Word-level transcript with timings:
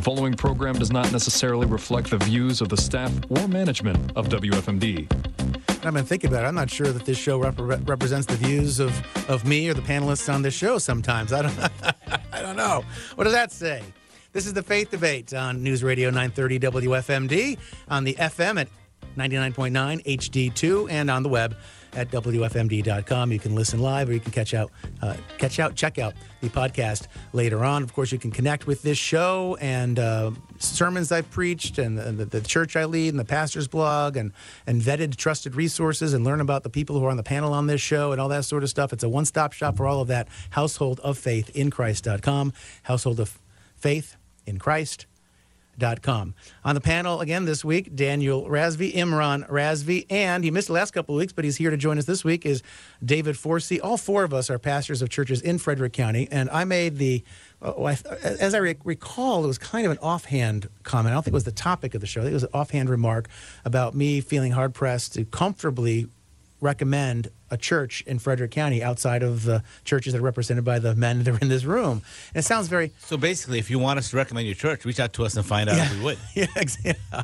The 0.00 0.04
following 0.04 0.32
program 0.32 0.76
does 0.76 0.90
not 0.90 1.12
necessarily 1.12 1.66
reflect 1.66 2.08
the 2.08 2.16
views 2.16 2.62
of 2.62 2.70
the 2.70 2.76
staff 2.78 3.12
or 3.28 3.46
management 3.46 4.12
of 4.16 4.30
WFMD. 4.30 5.06
I've 5.84 5.92
been 5.92 6.06
thinking 6.06 6.30
about 6.30 6.44
it. 6.44 6.46
I'm 6.46 6.54
not 6.54 6.70
sure 6.70 6.86
that 6.86 7.04
this 7.04 7.18
show 7.18 7.36
rep- 7.36 7.86
represents 7.86 8.24
the 8.24 8.36
views 8.36 8.80
of, 8.80 8.98
of 9.28 9.44
me 9.44 9.68
or 9.68 9.74
the 9.74 9.82
panelists 9.82 10.32
on 10.32 10.40
this 10.40 10.54
show 10.54 10.78
sometimes. 10.78 11.34
I 11.34 11.42
don't, 11.42 11.58
I 12.32 12.40
don't 12.40 12.56
know. 12.56 12.82
What 13.16 13.24
does 13.24 13.34
that 13.34 13.52
say? 13.52 13.82
This 14.32 14.46
is 14.46 14.54
the 14.54 14.62
Faith 14.62 14.90
Debate 14.90 15.34
on 15.34 15.62
News 15.62 15.84
Radio 15.84 16.08
930 16.08 16.60
WFMD, 16.60 17.58
on 17.88 18.04
the 18.04 18.14
FM 18.14 18.58
at 18.58 18.68
99.9 19.18 20.02
HD2, 20.06 20.90
and 20.90 21.10
on 21.10 21.22
the 21.22 21.28
web 21.28 21.54
at 21.94 22.10
wfmd.com. 22.10 23.32
You 23.32 23.38
can 23.38 23.54
listen 23.54 23.80
live, 23.80 24.08
or 24.08 24.12
you 24.12 24.20
can 24.20 24.32
catch 24.32 24.54
out, 24.54 24.70
uh, 25.02 25.16
catch 25.38 25.58
out, 25.58 25.74
check 25.74 25.98
out 25.98 26.14
the 26.40 26.48
podcast 26.48 27.06
later 27.32 27.64
on. 27.64 27.82
Of 27.82 27.92
course, 27.92 28.12
you 28.12 28.18
can 28.18 28.30
connect 28.30 28.66
with 28.66 28.82
this 28.82 28.98
show 28.98 29.56
and 29.60 29.98
uh, 29.98 30.32
sermons 30.58 31.12
I've 31.12 31.30
preached, 31.30 31.78
and 31.78 31.98
the, 31.98 32.24
the, 32.24 32.40
church 32.40 32.76
I 32.76 32.84
lead, 32.84 33.10
and 33.10 33.18
the 33.18 33.24
pastor's 33.24 33.68
blog, 33.68 34.16
and 34.16 34.32
and 34.66 34.80
vetted, 34.80 35.16
trusted 35.16 35.54
resources, 35.54 36.14
and 36.14 36.24
learn 36.24 36.40
about 36.40 36.62
the 36.62 36.70
people 36.70 36.98
who 36.98 37.04
are 37.04 37.10
on 37.10 37.16
the 37.16 37.22
panel 37.22 37.52
on 37.52 37.66
this 37.66 37.80
show, 37.80 38.12
and 38.12 38.20
all 38.20 38.28
that 38.28 38.44
sort 38.44 38.62
of 38.62 38.70
stuff. 38.70 38.92
It's 38.92 39.04
a 39.04 39.08
one-stop 39.08 39.52
shop 39.52 39.76
for 39.76 39.86
all 39.86 40.00
of 40.00 40.08
that. 40.08 40.28
Household 40.50 41.00
of 41.00 41.18
Faith 41.18 41.50
in 41.50 41.70
Christ.com. 41.70 42.52
Household 42.84 43.20
of 43.20 43.38
Faith 43.76 44.16
in 44.46 44.58
Christ 44.58 45.06
Com. 46.02 46.34
On 46.64 46.74
the 46.74 46.80
panel 46.80 47.20
again 47.20 47.46
this 47.46 47.64
week, 47.64 47.96
Daniel 47.96 48.46
Razvi, 48.46 48.94
Imran 48.94 49.48
Razvi, 49.48 50.04
and 50.10 50.44
he 50.44 50.50
missed 50.50 50.68
the 50.68 50.74
last 50.74 50.92
couple 50.92 51.14
of 51.14 51.18
weeks, 51.18 51.32
but 51.32 51.44
he's 51.44 51.56
here 51.56 51.70
to 51.70 51.76
join 51.76 51.98
us 51.98 52.04
this 52.04 52.22
week, 52.22 52.44
is 52.44 52.62
David 53.02 53.34
Forsey. 53.36 53.80
All 53.82 53.96
four 53.96 54.22
of 54.22 54.34
us 54.34 54.50
are 54.50 54.58
pastors 54.58 55.00
of 55.00 55.08
churches 55.08 55.40
in 55.40 55.58
Frederick 55.58 55.92
County, 55.94 56.28
and 56.30 56.50
I 56.50 56.64
made 56.64 56.98
the, 56.98 57.24
uh, 57.62 57.96
as 58.22 58.54
I 58.54 58.58
recall, 58.58 59.44
it 59.44 59.46
was 59.46 59.58
kind 59.58 59.86
of 59.86 59.92
an 59.92 59.98
offhand 59.98 60.68
comment. 60.82 61.12
I 61.12 61.16
don't 61.16 61.22
think 61.22 61.32
it 61.32 61.34
was 61.34 61.44
the 61.44 61.52
topic 61.52 61.94
of 61.94 62.00
the 62.00 62.06
show. 62.06 62.22
It 62.22 62.32
was 62.32 62.44
an 62.44 62.50
offhand 62.52 62.90
remark 62.90 63.28
about 63.64 63.94
me 63.94 64.20
feeling 64.20 64.52
hard 64.52 64.74
pressed 64.74 65.14
to 65.14 65.24
comfortably 65.24 66.06
recommend 66.60 67.30
a 67.50 67.56
church 67.56 68.02
in 68.06 68.18
Frederick 68.18 68.50
County 68.50 68.82
outside 68.82 69.22
of 69.22 69.44
the 69.44 69.62
churches 69.84 70.12
that 70.12 70.20
are 70.20 70.22
represented 70.22 70.64
by 70.64 70.78
the 70.78 70.94
men 70.94 71.18
that 71.24 71.34
are 71.34 71.38
in 71.38 71.48
this 71.48 71.64
room. 71.64 72.02
And 72.34 72.44
it 72.44 72.44
sounds 72.44 72.68
very. 72.68 72.92
So 73.00 73.16
basically, 73.16 73.58
if 73.58 73.70
you 73.70 73.78
want 73.78 73.98
us 73.98 74.10
to 74.10 74.16
recommend 74.16 74.46
your 74.46 74.54
church, 74.54 74.84
reach 74.84 75.00
out 75.00 75.12
to 75.14 75.24
us 75.24 75.36
and 75.36 75.44
find 75.44 75.68
out 75.68 75.76
yeah, 75.76 75.84
if 75.84 75.98
we 75.98 76.04
would. 76.04 76.18
Yeah, 76.34 77.22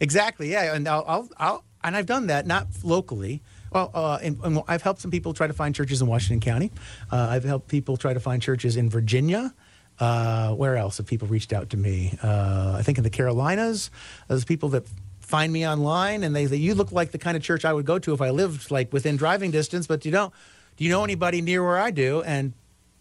exactly. 0.00 0.50
Yeah, 0.50 0.74
and 0.74 0.86
I'll, 0.88 1.04
I'll, 1.06 1.28
I'll, 1.38 1.64
and 1.84 1.96
I've 1.96 2.06
done 2.06 2.28
that 2.28 2.46
not 2.46 2.68
locally. 2.84 3.42
Well, 3.72 3.90
uh, 3.94 4.18
and, 4.22 4.38
and 4.44 4.62
I've 4.68 4.82
helped 4.82 5.00
some 5.00 5.10
people 5.10 5.32
try 5.32 5.46
to 5.46 5.52
find 5.52 5.74
churches 5.74 6.02
in 6.02 6.06
Washington 6.06 6.40
County. 6.40 6.70
Uh, 7.10 7.28
I've 7.30 7.44
helped 7.44 7.68
people 7.68 7.96
try 7.96 8.12
to 8.12 8.20
find 8.20 8.42
churches 8.42 8.76
in 8.76 8.90
Virginia. 8.90 9.54
Uh, 9.98 10.52
where 10.52 10.76
else 10.76 10.98
have 10.98 11.06
people 11.06 11.28
reached 11.28 11.52
out 11.52 11.70
to 11.70 11.76
me? 11.76 12.18
Uh, 12.22 12.74
I 12.78 12.82
think 12.82 12.98
in 12.98 13.04
the 13.04 13.10
Carolinas, 13.10 13.90
there's 14.28 14.44
people 14.44 14.68
that 14.70 14.86
find 15.32 15.50
me 15.50 15.66
online 15.66 16.24
and 16.24 16.36
they 16.36 16.46
say, 16.46 16.56
You 16.56 16.74
look 16.74 16.92
like 16.92 17.10
the 17.10 17.18
kind 17.18 17.38
of 17.38 17.42
church 17.42 17.64
I 17.64 17.72
would 17.72 17.86
go 17.86 17.98
to 17.98 18.12
if 18.12 18.20
I 18.20 18.30
lived 18.30 18.70
like 18.70 18.92
within 18.92 19.16
driving 19.16 19.50
distance, 19.50 19.86
but 19.86 20.04
you 20.04 20.12
don't. 20.12 20.30
Do 20.76 20.84
you 20.84 20.90
know 20.90 21.04
anybody 21.04 21.40
near 21.40 21.64
where 21.64 21.78
I 21.78 21.90
do? 21.90 22.22
And 22.22 22.52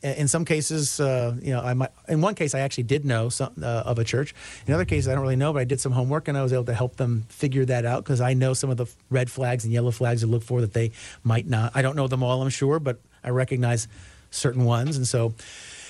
in 0.01 0.29
some 0.29 0.45
cases, 0.45 0.99
uh, 1.01 1.35
you 1.41 1.51
know, 1.51 1.59
I 1.59 1.73
might, 1.73 1.91
in 2.07 2.21
one 2.21 2.35
case, 2.35 2.55
I 2.55 2.61
actually 2.61 2.85
did 2.85 3.03
know 3.03 3.27
some, 3.27 3.53
uh, 3.61 3.83
of 3.85 3.99
a 3.99 4.05
church. 4.05 4.33
In 4.65 4.73
other 4.73 4.85
cases, 4.85 5.09
I 5.09 5.13
don't 5.13 5.23
really 5.23 5.35
know, 5.35 5.51
but 5.51 5.59
I 5.59 5.65
did 5.65 5.81
some 5.81 5.91
homework 5.91 6.29
and 6.29 6.37
I 6.37 6.41
was 6.41 6.53
able 6.53 6.63
to 6.65 6.73
help 6.73 6.95
them 6.95 7.25
figure 7.27 7.65
that 7.65 7.85
out 7.85 8.03
because 8.05 8.21
I 8.21 8.33
know 8.33 8.53
some 8.53 8.69
of 8.69 8.77
the 8.77 8.87
red 9.09 9.29
flags 9.29 9.65
and 9.65 9.73
yellow 9.73 9.91
flags 9.91 10.21
to 10.21 10.27
look 10.27 10.43
for 10.43 10.61
that 10.61 10.73
they 10.73 10.91
might 11.23 11.47
not. 11.47 11.73
I 11.75 11.81
don't 11.81 11.97
know 11.97 12.07
them 12.07 12.23
all, 12.23 12.41
I'm 12.41 12.49
sure, 12.49 12.79
but 12.79 12.99
I 13.25 13.29
recognize 13.31 13.89
certain 14.31 14.63
ones. 14.63 14.95
And 14.95 15.05
so, 15.05 15.33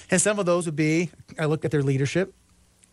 and 0.10 0.20
some 0.20 0.40
of 0.40 0.48
those 0.48 0.66
would 0.66 0.76
be 0.76 1.12
I 1.38 1.46
looked 1.46 1.66
at 1.66 1.72
their 1.72 1.84
leadership. 1.84 2.34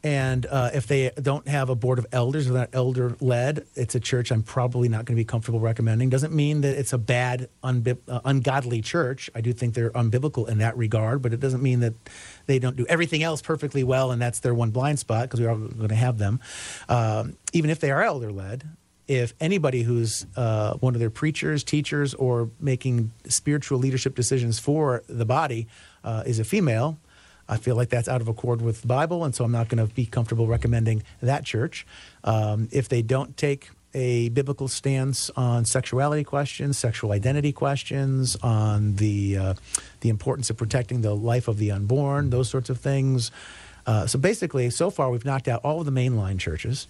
And 0.05 0.47
uh, 0.47 0.71
if 0.75 0.87
they 0.87 1.11
don't 1.21 1.49
have 1.49 1.71
a 1.71 1.75
board 1.75 1.99
of 1.99 2.07
elders 2.13 2.49
or 2.49 2.53
not 2.53 2.71
elder 2.73 3.17
led, 3.21 3.67
it's 3.75 3.97
a 3.97 4.01
church 4.01 4.31
I'm 4.31 4.45
probably 4.45 4.89
not 4.89 5.05
going 5.05 5.17
to 5.17 5.21
be 5.21 5.25
comfortable 5.25 5.59
recommending. 5.59 6.09
Doesn't 6.09 6.33
mean 6.33 6.61
that 6.61 6.79
it's 6.79 6.93
a 6.93 6.99
bad, 6.99 7.49
unbi- 7.65 7.99
uh, 8.07 8.21
ungodly 8.25 8.81
church. 8.81 9.29
I 9.35 9.41
do 9.41 9.53
think 9.53 9.75
they're 9.75 9.91
unbiblical 9.91 10.49
in 10.49 10.59
that 10.59 10.77
regard, 10.77 11.21
but 11.21 11.33
it 11.33 11.41
doesn't 11.41 11.63
mean 11.63 11.81
that 11.81 11.95
they 12.47 12.61
don't 12.61 12.77
do 12.77 12.87
everything 12.89 13.25
else 13.25 13.43
perfectly 13.43 13.83
well 13.83 14.13
and 14.13 14.23
that's 14.23 14.39
their 14.39 14.55
one 14.55 14.71
blind 14.71 15.01
spot 15.01 15.23
because 15.23 15.41
we 15.41 15.47
are 15.47 15.51
all 15.51 15.59
going 15.59 15.89
to 15.89 15.95
have 15.97 16.19
them. 16.19 16.39
Um, 16.89 17.37
even 17.53 17.69
if 17.69 17.81
they 17.81 17.91
are 17.91 18.03
elder 18.03 18.31
led, 18.31 18.69
if 19.09 19.35
anybody 19.41 19.83
who's 19.83 20.27
uh, 20.37 20.75
one 20.75 20.95
of 20.95 21.01
their 21.01 21.11
preachers, 21.11 21.65
teachers, 21.65 22.15
or 22.15 22.51
making 22.61 23.11
spiritual 23.27 23.79
leadership 23.79 24.15
decisions 24.15 24.59
for 24.59 25.03
the 25.09 25.25
body 25.25 25.67
uh, 26.05 26.23
is 26.27 26.39
a 26.39 26.45
female, 26.45 26.99
I 27.49 27.57
feel 27.57 27.77
like 27.77 27.89
that's 27.89 28.09
out 28.09 28.21
of 28.21 28.29
accord 28.29 28.61
with 28.61 28.83
the 28.83 28.87
Bible, 28.87 29.25
and 29.25 29.35
so 29.35 29.45
I'm 29.45 29.53
not 29.53 29.69
going 29.69 29.87
to 29.87 29.93
be 29.93 30.05
comfortable 30.05 30.47
recommending 30.47 31.03
that 31.23 31.45
church. 31.45 31.87
Um, 32.25 32.69
if 32.71 32.89
they 32.89 33.03
don't 33.03 33.37
take 33.37 33.71
a 33.95 34.29
biblical 34.29 34.69
stance 34.69 35.31
on 35.31 35.65
sexuality 35.65 36.25
questions, 36.25 36.79
sexual 36.79 37.13
identity 37.13 37.53
questions, 37.53 38.37
on 38.43 38.97
the 38.97 39.39
uh, 39.39 39.55
the 40.01 40.11
importance 40.11 40.51
of 40.51 40.57
protecting 40.57 41.01
the 41.01 41.15
life 41.15 41.49
of 41.49 41.57
the 41.57 41.71
unborn, 41.71 42.31
those 42.31 42.51
sorts 42.51 42.69
of 42.69 42.79
things. 42.79 43.31
Uh, 43.87 44.07
so 44.07 44.19
basically, 44.19 44.69
so 44.69 44.91
far 44.91 45.11
we've 45.11 45.25
knocked 45.25 45.49
out 45.49 45.63
all 45.65 45.81
of 45.81 45.87
the 45.87 45.93
mainline 45.93 46.39
churches, 46.39 46.87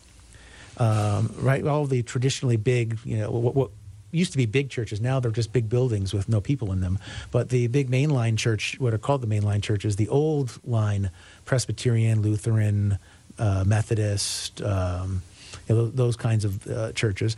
um, 0.79 1.33
right? 1.39 1.65
All 1.65 1.87
the 1.87 2.03
traditionally 2.03 2.57
big, 2.57 2.99
you 3.05 3.19
know, 3.19 3.31
what, 3.31 3.55
what 3.55 3.71
used 4.11 4.33
to 4.33 4.39
be 4.39 4.47
big 4.47 4.71
churches. 4.71 5.01
Now 5.01 5.21
they're 5.21 5.31
just 5.31 5.53
big 5.53 5.69
buildings 5.69 6.15
with 6.15 6.29
no 6.29 6.41
people 6.41 6.73
in 6.73 6.81
them. 6.81 6.99
But 7.31 7.51
the 7.51 7.67
big 7.67 7.91
mainline 7.91 8.37
church, 8.37 8.77
what 8.79 8.95
are 8.95 8.99
called 8.99 9.21
the 9.21 9.27
mainline 9.27 9.63
churches, 9.63 9.97
the 9.97 10.09
old 10.09 10.59
line 10.65 11.11
Presbyterian, 11.45 12.23
Lutheran, 12.23 12.99
uh, 13.39 13.65
Methodist, 13.67 14.63
um, 14.63 15.23
you 15.69 15.75
know, 15.75 15.89
those 15.89 16.17
kinds 16.17 16.45
of 16.45 16.67
uh, 16.67 16.93
churches. 16.93 17.37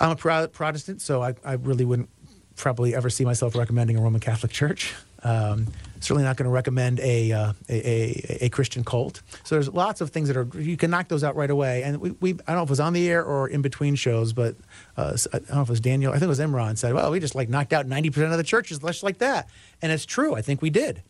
I'm 0.00 0.10
a 0.10 0.16
Pro- 0.16 0.48
Protestant, 0.48 1.02
so 1.02 1.22
I, 1.22 1.34
I, 1.44 1.54
really 1.54 1.84
wouldn't 1.84 2.08
probably 2.54 2.94
ever 2.94 3.10
see 3.10 3.24
myself 3.24 3.56
recommending 3.56 3.96
a 3.96 4.00
Roman 4.00 4.20
Catholic 4.20 4.52
church. 4.60 4.94
Um, 5.24 5.66
certainly 6.00 6.24
not 6.24 6.36
going 6.36 6.44
to 6.44 6.50
recommend 6.50 7.00
a, 7.00 7.32
uh, 7.32 7.52
a, 7.68 7.74
a, 7.74 8.44
a, 8.46 8.48
Christian 8.48 8.84
cult. 8.84 9.22
So 9.44 9.54
there's 9.54 9.68
lots 9.68 10.00
of 10.00 10.10
things 10.10 10.28
that 10.28 10.36
are 10.36 10.48
you 10.58 10.76
can 10.76 10.90
knock 10.90 11.08
those 11.08 11.24
out 11.24 11.36
right 11.36 11.50
away. 11.50 11.82
And 11.82 11.98
we, 11.98 12.10
we 12.12 12.30
I 12.30 12.34
don't 12.34 12.56
know 12.56 12.62
if 12.62 12.68
it 12.68 12.70
was 12.70 12.80
on 12.80 12.92
the 12.92 13.08
air 13.08 13.24
or 13.24 13.48
in 13.48 13.62
between 13.62 13.94
shows, 13.94 14.32
but 14.32 14.56
uh, 14.96 15.16
I 15.32 15.38
don't 15.38 15.54
know 15.54 15.62
if 15.62 15.68
it 15.68 15.72
was 15.72 15.80
Daniel. 15.80 16.12
I 16.12 16.16
think 16.16 16.24
it 16.24 16.28
was 16.28 16.40
Imran 16.40 16.76
said, 16.78 16.94
"Well, 16.94 17.10
we 17.10 17.20
just 17.20 17.34
like 17.34 17.48
knocked 17.48 17.72
out 17.72 17.86
90 17.86 18.10
percent 18.10 18.32
of 18.32 18.38
the 18.38 18.44
churches 18.44 18.78
just 18.78 19.02
like 19.02 19.18
that," 19.18 19.48
and 19.82 19.92
it's 19.92 20.06
true. 20.06 20.34
I 20.34 20.42
think 20.42 20.62
we 20.62 20.70
did. 20.70 21.02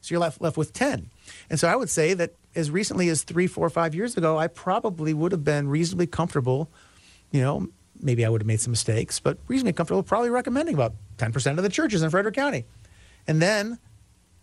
So 0.00 0.12
you're 0.12 0.20
left 0.20 0.40
left 0.40 0.56
with 0.56 0.72
10. 0.72 1.10
And 1.50 1.58
so 1.58 1.68
I 1.68 1.76
would 1.76 1.90
say 1.90 2.14
that 2.14 2.34
as 2.54 2.70
recently 2.70 3.08
as 3.08 3.22
three, 3.22 3.46
four, 3.46 3.68
five 3.70 3.94
years 3.94 4.16
ago, 4.16 4.38
I 4.38 4.46
probably 4.46 5.12
would 5.12 5.32
have 5.32 5.44
been 5.44 5.68
reasonably 5.68 6.06
comfortable. 6.06 6.70
You 7.32 7.42
know, 7.42 7.68
maybe 8.00 8.24
I 8.24 8.28
would 8.28 8.42
have 8.42 8.46
made 8.46 8.60
some 8.60 8.70
mistakes, 8.70 9.20
but 9.20 9.38
reasonably 9.48 9.72
comfortable 9.72 10.02
probably 10.02 10.30
recommending 10.30 10.74
about 10.74 10.94
10% 11.18 11.56
of 11.58 11.62
the 11.62 11.68
churches 11.68 12.02
in 12.02 12.10
Frederick 12.10 12.34
County. 12.34 12.64
And 13.26 13.42
then 13.42 13.78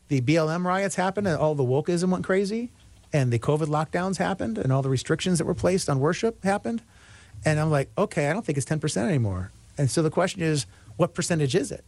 the 0.08 0.22
BLM 0.22 0.66
riots 0.66 0.96
happened 0.96 1.28
and 1.28 1.38
all 1.38 1.56
the 1.56 1.64
wokeism 1.64 2.10
went 2.10 2.24
crazy 2.24 2.72
and 3.12 3.32
the 3.32 3.40
COVID 3.40 3.68
lockdowns 3.68 4.18
happened 4.18 4.58
and 4.58 4.74
all 4.74 4.82
the 4.82 4.90
restrictions 4.90 5.38
that 5.38 5.46
were 5.46 5.54
placed 5.54 5.90
on 5.90 6.00
worship 6.00 6.44
happened. 6.44 6.82
And 7.46 7.60
I'm 7.60 7.70
like, 7.70 7.90
okay, 7.98 8.30
I 8.30 8.34
don't 8.34 8.46
think 8.46 8.58
it's 8.58 8.66
10% 8.66 8.98
anymore. 9.08 9.52
And 9.78 9.90
so 9.90 10.02
the 10.02 10.10
question 10.10 10.42
is, 10.42 10.66
what 10.98 11.14
percentage 11.14 11.56
is 11.56 11.72
it? 11.72 11.84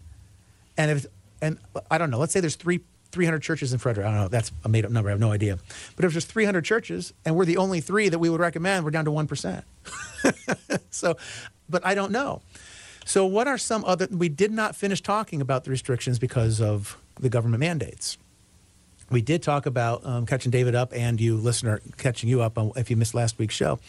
And 0.78 0.92
if, 0.92 1.06
and 1.42 1.58
I 1.90 1.98
don't 1.98 2.10
know, 2.10 2.20
let's 2.20 2.34
say 2.34 2.40
there's 2.40 2.56
three, 2.56 2.82
300 3.12 3.42
churches 3.42 3.72
in 3.72 3.80
Frederick. 3.80 4.06
I 4.06 4.12
don't 4.12 4.20
know, 4.22 4.28
that's 4.28 4.52
a 4.64 4.70
made 4.70 4.86
up 4.86 4.92
number. 4.92 5.10
I 5.10 5.14
have 5.14 5.20
no 5.20 5.32
idea. 5.32 5.58
But 5.96 6.06
if 6.06 6.12
there's 6.12 6.26
300 6.26 6.64
churches 6.66 7.14
and 7.24 7.36
we're 7.36 7.46
the 7.46 7.58
only 7.58 7.80
three 7.80 8.10
that 8.10 8.20
we 8.20 8.30
would 8.30 8.42
recommend, 8.42 8.84
we're 8.84 8.92
down 8.92 9.06
to 9.06 9.12
1%. 9.12 9.64
so, 10.90 11.16
but 11.70 11.86
I 11.86 11.96
don't 11.96 12.12
know. 12.12 12.42
So, 13.06 13.26
what 13.26 13.48
are 13.48 13.60
some 13.60 13.86
other? 13.86 14.08
We 14.10 14.30
did 14.30 14.52
not 14.52 14.76
finish 14.76 15.00
talking 15.00 15.40
about 15.40 15.64
the 15.64 15.70
restrictions 15.70 16.18
because 16.18 16.60
of 16.60 16.98
the 17.20 17.30
government 17.30 17.60
mandates. 17.60 18.18
We 19.10 19.22
did 19.22 19.44
talk 19.44 19.66
about 19.66 20.06
um, 20.06 20.26
catching 20.26 20.52
David 20.52 20.76
up 20.76 20.92
and 20.94 21.22
you, 21.22 21.38
listener, 21.38 21.80
catching 21.98 22.28
you 22.30 22.42
up 22.42 22.58
on 22.58 22.72
if 22.76 22.90
you 22.90 22.96
missed 22.96 23.14
last 23.14 23.38
week's 23.38 23.54
show. 23.54 23.80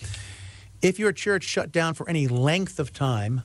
If 0.82 0.98
your 0.98 1.12
church 1.12 1.44
shut 1.44 1.72
down 1.72 1.94
for 1.94 2.08
any 2.08 2.28
length 2.28 2.78
of 2.78 2.92
time, 2.92 3.42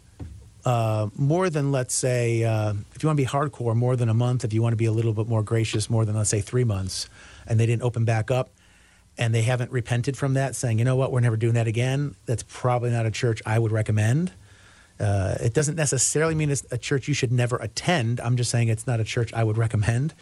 uh, 0.66 1.10
more 1.16 1.50
than 1.50 1.72
let's 1.72 1.96
say, 1.96 2.44
uh, 2.44 2.74
if 2.94 3.02
you 3.02 3.08
want 3.08 3.18
to 3.18 3.24
be 3.24 3.28
hardcore, 3.28 3.76
more 3.76 3.96
than 3.96 4.10
a 4.10 4.14
month. 4.14 4.44
If 4.44 4.54
you 4.54 4.62
want 4.62 4.74
to 4.74 4.78
be 4.78 4.86
a 4.86 4.92
little 4.92 5.14
bit 5.14 5.28
more 5.28 5.44
gracious, 5.44 5.90
more 5.90 6.06
than 6.06 6.16
let's 6.16 6.30
say 6.30 6.42
three 6.42 6.64
months, 6.64 7.10
and 7.48 7.60
they 7.60 7.66
didn't 7.66 7.84
open 7.84 8.06
back 8.06 8.30
up, 8.30 8.52
and 9.18 9.34
they 9.34 9.42
haven't 9.42 9.72
repented 9.72 10.18
from 10.18 10.36
that, 10.36 10.56
saying, 10.56 10.78
you 10.78 10.86
know 10.86 10.96
what, 10.96 11.12
we're 11.12 11.20
never 11.20 11.38
doing 11.38 11.54
that 11.56 11.68
again. 11.68 12.16
That's 12.26 12.44
probably 12.48 12.92
not 12.92 13.06
a 13.06 13.12
church 13.12 13.42
I 13.46 13.58
would 13.58 13.72
recommend. 13.72 14.32
Uh, 15.02 15.36
it 15.42 15.54
doesn't 15.54 15.76
necessarily 15.76 16.36
mean 16.36 16.52
it's 16.52 16.64
a 16.72 16.78
church 16.78 17.08
you 17.08 17.14
should 17.14 17.32
never 17.32 17.56
attend. 17.58 18.20
I'm 18.22 18.38
just 18.38 18.52
saying 18.52 18.68
it's 18.68 18.86
not 18.86 19.00
a 19.00 19.04
church 19.04 19.34
I 19.34 19.44
would 19.44 19.58
recommend. 19.58 20.14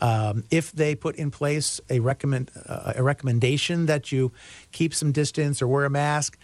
Um, 0.00 0.44
if 0.50 0.72
they 0.72 0.94
put 0.94 1.16
in 1.16 1.30
place 1.30 1.80
a 1.90 2.00
recommend 2.00 2.50
uh, 2.68 2.94
a 2.96 3.02
recommendation 3.02 3.86
that 3.86 4.12
you 4.12 4.32
keep 4.72 4.94
some 4.94 5.12
distance 5.12 5.60
or 5.62 5.68
wear 5.68 5.84
a 5.84 5.90
mask, 5.90 6.38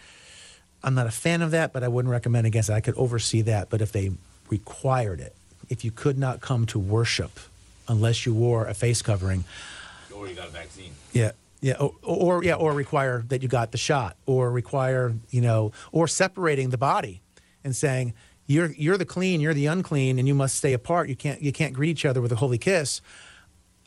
I'm 0.83 0.95
not 0.95 1.07
a 1.07 1.11
fan 1.11 1.43
of 1.43 1.51
that, 1.53 1.73
but 1.73 1.83
I 1.83 1.89
wouldn't 1.89 2.11
recommend 2.13 2.47
against 2.47 2.71
it. 2.71 2.75
I 2.75 2.81
could 2.81 2.95
oversee 2.97 3.43
that. 3.43 3.69
But 3.71 3.81
if 3.81 3.91
they 3.93 4.11
required 4.51 5.21
it, 5.21 5.35
if 5.69 5.85
you 5.85 5.91
could 5.91 6.19
not 6.19 6.41
come 6.41 6.67
to 6.67 6.79
worship 6.79 7.41
unless 7.89 8.27
you 8.27 8.35
wore 8.35 8.67
a 8.67 8.75
face 8.75 9.03
covering, 9.03 9.45
or 10.15 10.29
you 10.29 10.35
got 10.35 10.49
a 10.49 10.51
vaccine, 10.53 10.93
yeah, 11.13 11.33
Yeah, 11.61 11.75
or, 11.75 11.95
or 12.03 12.45
yeah, 12.45 12.55
or 12.55 12.73
require 12.73 13.25
that 13.29 13.43
you 13.43 13.49
got 13.49 13.73
the 13.73 13.79
shot, 13.79 14.17
or 14.27 14.51
require 14.53 15.15
you 15.31 15.41
know, 15.41 15.73
or 15.91 16.07
separating 16.07 16.71
the 16.71 16.79
body, 16.79 17.21
and 17.65 17.75
saying 17.75 18.15
you're 18.47 18.73
you're 18.73 18.97
the 18.97 19.05
clean, 19.05 19.41
you're 19.41 19.55
the 19.55 19.67
unclean, 19.67 20.19
and 20.19 20.27
you 20.27 20.35
must 20.35 20.57
stay 20.57 20.73
apart. 20.73 21.09
You 21.09 21.17
can't 21.17 21.41
you 21.41 21.53
can't 21.53 21.75
greet 21.75 21.91
each 21.91 22.05
other 22.05 22.21
with 22.21 22.33
a 22.33 22.37
holy 22.37 22.59
kiss. 22.59 23.01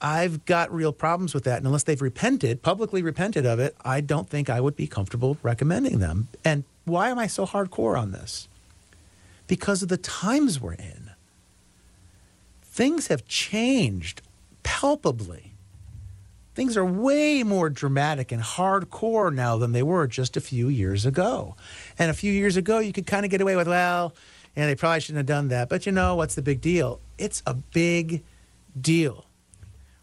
I've 0.01 0.45
got 0.45 0.73
real 0.73 0.93
problems 0.93 1.33
with 1.33 1.43
that, 1.43 1.57
and 1.57 1.65
unless 1.67 1.83
they've 1.83 2.01
repented, 2.01 2.63
publicly 2.63 3.03
repented 3.03 3.45
of 3.45 3.59
it, 3.59 3.75
I 3.83 4.01
don't 4.01 4.27
think 4.27 4.49
I 4.49 4.59
would 4.59 4.75
be 4.75 4.87
comfortable 4.87 5.37
recommending 5.43 5.99
them. 5.99 6.27
And 6.43 6.63
why 6.85 7.09
am 7.09 7.19
I 7.19 7.27
so 7.27 7.45
hardcore 7.45 7.99
on 7.99 8.11
this? 8.11 8.47
Because 9.47 9.83
of 9.83 9.89
the 9.89 9.97
times 9.97 10.59
we're 10.59 10.73
in. 10.73 11.11
Things 12.63 13.07
have 13.07 13.27
changed 13.27 14.21
palpably. 14.63 15.53
Things 16.53 16.75
are 16.75 16.85
way 16.85 17.43
more 17.43 17.69
dramatic 17.69 18.31
and 18.31 18.41
hardcore 18.41 19.33
now 19.33 19.57
than 19.57 19.71
they 19.71 19.83
were 19.83 20.05
just 20.07 20.35
a 20.35 20.41
few 20.41 20.67
years 20.67 21.05
ago. 21.05 21.55
And 21.97 22.11
a 22.11 22.13
few 22.13 22.31
years 22.31 22.57
ago, 22.57 22.79
you 22.79 22.91
could 22.91 23.07
kind 23.07 23.23
of 23.23 23.31
get 23.31 23.39
away 23.39 23.55
with, 23.55 23.67
well, 23.67 24.13
and 24.55 24.69
they 24.69 24.75
probably 24.75 24.99
shouldn't 24.99 25.17
have 25.17 25.25
done 25.25 25.47
that. 25.47 25.69
But 25.69 25.85
you 25.85 25.91
know, 25.91 26.15
what's 26.15 26.35
the 26.35 26.41
big 26.41 26.59
deal? 26.59 26.99
It's 27.17 27.41
a 27.45 27.53
big 27.53 28.23
deal. 28.79 29.25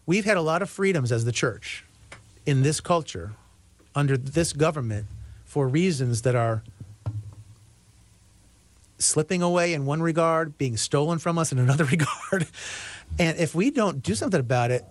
We've 0.05 0.25
had 0.25 0.37
a 0.37 0.41
lot 0.41 0.63
of 0.63 0.69
freedoms 0.69 1.11
as 1.11 1.23
the 1.25 1.31
church 1.31 1.85
in 2.45 2.63
this 2.63 2.81
culture 2.81 3.33
under 3.93 4.17
this 4.17 4.53
government 4.53 5.05
for 5.45 5.67
reasons 5.67 6.23
that 6.23 6.35
are 6.35 6.63
slipping 8.97 9.41
away 9.41 9.73
in 9.73 9.85
one 9.85 10.01
regard, 10.01 10.57
being 10.57 10.77
stolen 10.77 11.19
from 11.19 11.37
us 11.37 11.51
in 11.51 11.59
another 11.59 11.85
regard. 11.91 12.47
And 13.17 13.37
if 13.37 13.53
we 13.53 13.69
don't 13.69 14.01
do 14.01 14.15
something 14.15 14.39
about 14.39 14.71
it, 14.71 14.83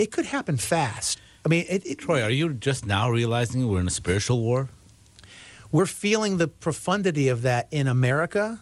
it 0.00 0.10
could 0.10 0.26
happen 0.26 0.56
fast. 0.56 1.20
I 1.44 1.48
mean, 1.48 1.64
it, 1.68 1.86
it, 1.86 1.98
Troy, 1.98 2.22
are 2.22 2.30
you 2.30 2.52
just 2.54 2.86
now 2.86 3.10
realizing 3.10 3.68
we're 3.68 3.80
in 3.80 3.86
a 3.86 3.90
spiritual 4.02 4.40
war? 4.40 4.68
we're 5.72 5.86
feeling 5.86 6.38
the 6.38 6.48
profundity 6.48 7.28
of 7.28 7.42
that 7.42 7.68
in 7.70 7.86
America 7.86 8.60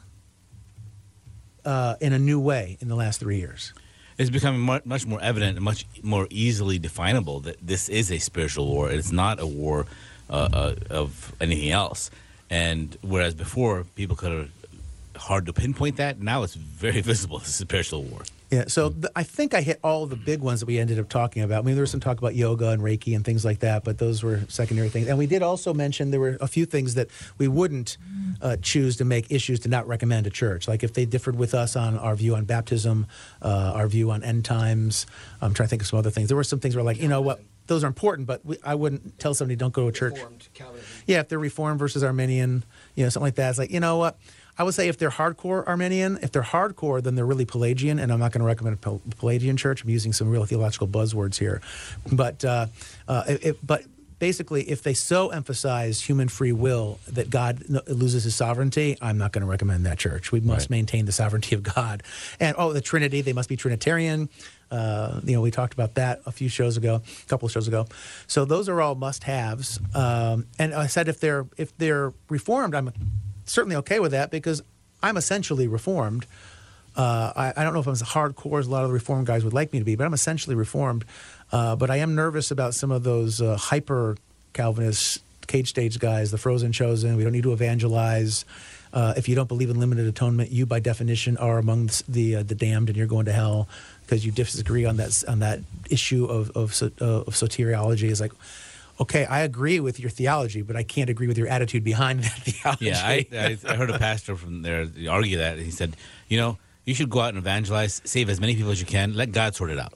uh, 1.65 1.97
in 2.01 2.13
a 2.13 2.19
new 2.19 2.41
way 2.41 2.77
in 2.81 2.89
the 2.89 2.95
last 2.97 3.21
three 3.21 3.39
years. 3.39 3.73
It's 4.19 4.31
becoming 4.31 4.61
much 4.85 5.07
more 5.07 5.21
evident 5.23 5.57
and 5.57 5.65
much 5.65 5.87
more 6.03 6.27
easily 6.29 6.79
definable 6.79 7.41
that 7.41 7.57
this 7.63 7.89
is 7.89 8.11
a 8.11 8.19
spiritual 8.19 8.67
war. 8.67 8.91
It's 8.91 9.13
not 9.13 9.39
a 9.39 9.47
war 9.47 9.87
uh, 10.29 10.49
uh, 10.53 10.75
of 10.91 11.33
anything 11.41 11.71
else. 11.71 12.11
And 12.51 12.97
whereas 13.03 13.35
before 13.35 13.85
people 13.95 14.17
could 14.17 14.33
have 14.33 14.51
hard 15.19 15.47
to 15.47 15.53
pinpoint 15.53 15.97
that, 15.97 16.21
now 16.21 16.43
it's 16.43 16.55
very 16.55 17.01
visible. 17.13 17.39
It's 17.39 17.49
a 17.49 17.53
spiritual 17.53 18.03
war. 18.05 18.23
Yeah, 18.51 18.65
so 18.67 18.89
th- 18.89 19.13
I 19.15 19.25
think 19.25 19.53
I 19.53 19.61
hit 19.61 19.79
all 19.85 20.07
the 20.07 20.17
big 20.17 20.41
ones 20.41 20.61
that 20.61 20.67
we 20.67 20.79
ended 20.79 20.99
up 20.99 21.11
talking 21.11 21.43
about. 21.43 21.59
I 21.59 21.67
mean, 21.67 21.75
there 21.75 21.83
was 21.83 21.91
some 21.91 22.01
talk 22.01 22.17
about 22.17 22.35
yoga 22.35 22.71
and 22.71 22.83
Reiki 22.83 23.15
and 23.15 23.23
things 23.23 23.45
like 23.45 23.59
that, 23.59 23.85
but 23.85 23.99
those 23.99 24.23
were 24.23 24.41
secondary 24.49 24.89
things. 24.89 25.07
And 25.07 25.19
we 25.19 25.27
did 25.27 25.43
also 25.43 25.75
mention 25.75 26.11
there 26.13 26.21
were 26.21 26.39
a 26.41 26.47
few 26.47 26.65
things 26.65 26.95
that 26.95 27.09
we 27.37 27.47
wouldn't 27.47 27.99
uh, 28.41 28.57
choose 28.63 28.97
to 28.99 29.05
make 29.05 29.31
issues 29.31 29.61
to 29.61 29.69
not 29.69 29.87
recommend 29.87 30.25
to 30.25 30.31
church. 30.31 30.67
Like 30.67 30.83
if 30.83 30.95
they 30.95 31.05
differed 31.05 31.37
with 31.37 31.53
us 31.53 31.77
on 31.77 31.99
our 31.99 32.17
view 32.17 32.37
on 32.37 32.47
baptism, 32.47 33.07
uh, 33.43 33.73
our 33.75 33.87
view 33.87 34.11
on 34.11 34.25
end 34.25 34.47
times. 34.47 35.05
I'm 35.43 35.53
trying 35.53 35.67
to 35.67 35.71
think 35.71 35.83
of 35.83 35.89
some 35.89 35.99
other 35.99 36.11
things. 36.11 36.29
There 36.29 36.37
were 36.37 36.45
some 36.45 36.59
things 36.59 36.75
where, 36.75 36.85
like, 36.85 37.03
you 37.03 37.09
know 37.09 37.21
what, 37.21 37.43
those 37.67 37.85
are 37.85 37.87
important, 37.87 38.27
but 38.27 38.45
we, 38.47 38.57
I 38.65 38.75
wouldn't 38.75 39.19
tell 39.19 39.35
somebody 39.35 39.57
don't 39.57 39.75
go 39.75 39.83
to 39.83 39.89
a 39.89 39.93
church. 39.93 40.15
Reformed 40.15 40.49
Yeah, 41.07 41.21
if 41.21 41.29
they're 41.29 41.39
Reformed 41.39 41.79
versus 41.79 42.03
Arminian, 42.03 42.65
you 42.95 43.05
know, 43.05 43.11
something 43.11 43.27
like 43.27 43.35
that. 43.35 43.51
It's 43.51 43.59
like, 43.59 43.71
you 43.71 43.81
know 43.81 43.99
what? 43.99 44.19
I 44.59 44.65
would 44.65 44.75
say 44.75 44.89
if 44.89 44.99
they're 44.99 45.11
hardcore 45.11 45.67
Arminian, 45.67 46.19
if 46.23 46.33
they're 46.33 46.43
hardcore, 46.43 47.03
then 47.03 47.15
they're 47.15 47.25
really 47.27 47.45
Pelagian, 47.45 47.99
and 47.99 48.13
I'm 48.13 48.19
not 48.19 48.33
going 48.33 48.41
to 48.41 48.47
recommend 48.47 48.75
a 48.75 48.79
Pel- 48.79 49.01
Pelagian 49.19 49.57
church. 49.57 49.85
I'm 49.85 49.91
using 49.91 50.13
some 50.13 50.29
real 50.29 50.45
theological 50.45 50.89
buzzwords 50.89 51.39
here, 51.39 51.61
but 52.11 52.45
uh, 52.45 52.67
uh, 53.07 53.23
if, 53.29 53.57
but 53.65 53.85
basically, 54.19 54.63
if 54.69 54.83
they 54.83 54.95
so 54.95 55.29
emphasize 55.29 56.01
human 56.03 56.27
free 56.27 56.51
will 56.51 56.99
that 57.07 57.31
God 57.31 57.63
loses 57.87 58.25
His 58.25 58.35
sovereignty, 58.35 58.99
I'm 59.01 59.17
not 59.17 59.31
going 59.31 59.43
to 59.43 59.47
recommend 59.49 59.87
that 59.87 59.97
church. 59.97 60.33
We 60.33 60.41
must 60.41 60.65
Right. 60.65 60.71
maintain 60.71 61.05
the 61.07 61.13
sovereignty 61.13 61.55
of 61.55 61.63
God, 61.63 62.03
and 62.41 62.57
oh, 62.59 62.73
the 62.73 62.81
Trinity, 62.81 63.21
they 63.21 63.33
must 63.33 63.49
be 63.49 63.57
Trinitarian. 63.57 64.29
Uh, 64.73 65.21
you 65.25 65.35
know, 65.35 65.41
we 65.41 65.51
talked 65.51 65.73
about 65.73 65.95
that 65.95 66.21
a 66.27 66.33
few 66.33 66.49
shows 66.49 66.77
ago, 66.77 66.97
a 67.07 67.27
couple 67.29 67.47
of 67.47 67.53
shows 67.53 67.69
ago. 67.69 67.87
So 68.27 68.45
those 68.45 68.69
are 68.69 68.83
all 68.83 68.97
must-haves. 68.97 69.79
Um, 69.95 70.47
and 70.59 70.75
I 70.75 70.89
said 70.89 71.09
if 71.09 71.21
they're 71.21 71.47
if 71.57 71.75
they're 71.79 72.13
reformed, 72.29 72.75
I'm 72.75 72.93
certainly 73.49 73.77
okay 73.77 74.01
with 74.01 74.13
that 74.13 74.31
because 74.31 74.63
I'm 75.03 75.17
essentially 75.17 75.67
reformed. 75.67 76.27
Uh, 76.97 77.33
I, 77.37 77.53
I 77.57 77.65
don't 77.65 77.75
know 77.75 77.81
if 77.81 77.87
I'm 77.87 77.93
as 77.93 78.03
hardcore 78.03 78.59
as 78.59 78.67
a 78.67 78.71
lot 78.71 78.83
of 78.83 78.89
the 78.89 78.95
reform 78.95 79.25
guys 79.25 79.45
would 79.45 79.53
like 79.53 79.73
me 79.73 79.79
to 79.79 79.85
be, 79.85 79.95
but 79.95 80.05
I'm 80.05 80.15
essentially 80.15 80.57
reformed. 80.57 81.05
Uh, 81.53 81.77
but 81.77 81.91
I 81.91 81.97
am 81.97 82.15
nervous 82.15 82.51
about 82.51 82.75
some 82.75 82.91
of 82.91 83.05
those 83.05 83.41
uh, 83.41 83.57
hyper 83.57 84.17
Calvinist 84.53 85.23
cage 85.47 85.69
stage 85.69 85.99
guys, 85.99 86.31
the 86.31 86.39
frozen 86.39 86.73
chosen. 86.73 87.17
We 87.17 87.23
don't 87.23 87.33
need 87.33 87.45
to 87.45 87.53
evangelize. 87.53 88.45
Uh, 88.93 89.15
if 89.17 89.29
you 89.29 89.35
don't 89.35 89.49
believe 89.49 89.71
in 89.71 89.79
limited 89.79 90.07
atonement, 90.07 90.51
you 90.51 90.67
by 90.67 90.81
definition 90.81 91.37
are 91.37 91.59
among 91.59 91.91
the 92.09 92.37
uh, 92.37 92.43
the 92.43 92.55
damned, 92.55 92.89
and 92.89 92.97
you're 92.97 93.07
going 93.07 93.27
to 93.27 93.33
hell 93.33 93.69
because 94.03 94.25
you 94.25 94.33
disagree 94.33 94.85
on 94.85 94.97
that 94.97 95.23
on 95.29 95.41
that 95.41 95.61
issue 95.91 96.25
of 96.25 96.51
of, 96.57 96.83
of 97.01 97.35
soteriology. 97.35 98.11
Is 98.11 98.21
like, 98.21 98.33
okay, 99.01 99.25
I 99.25 99.41
agree 99.41 99.81
with 99.81 100.01
your 100.01 100.11
theology, 100.11 100.63
but 100.63 100.77
I 100.77 100.83
can't 100.83 101.11
agree 101.11 101.27
with 101.27 101.39
your 101.39 101.49
attitude 101.49 101.85
behind 101.85 102.21
that 102.25 102.33
theology. 102.33 102.87
Yeah, 102.87 103.01
I, 103.05 103.27
I, 103.33 103.59
I 103.67 103.75
heard 103.77 103.91
a 103.91 103.99
pastor 103.99 104.37
from 104.37 104.63
there 104.63 104.87
argue 105.09 105.39
that. 105.39 105.59
He 105.59 105.71
said, 105.71 105.97
you 106.29 106.39
know, 106.39 106.59
you 106.85 106.95
should 106.95 107.11
go 107.11 107.21
out 107.21 107.31
and 107.31 107.39
evangelize, 107.39 108.01
save 108.05 108.29
as 108.31 108.41
many 108.41 108.55
people 108.57 108.71
as 108.71 108.81
you 108.81 108.87
can, 108.87 109.15
let 109.15 109.33
God 109.33 109.55
sort 109.55 109.71
it 109.71 109.79
out. 109.79 109.93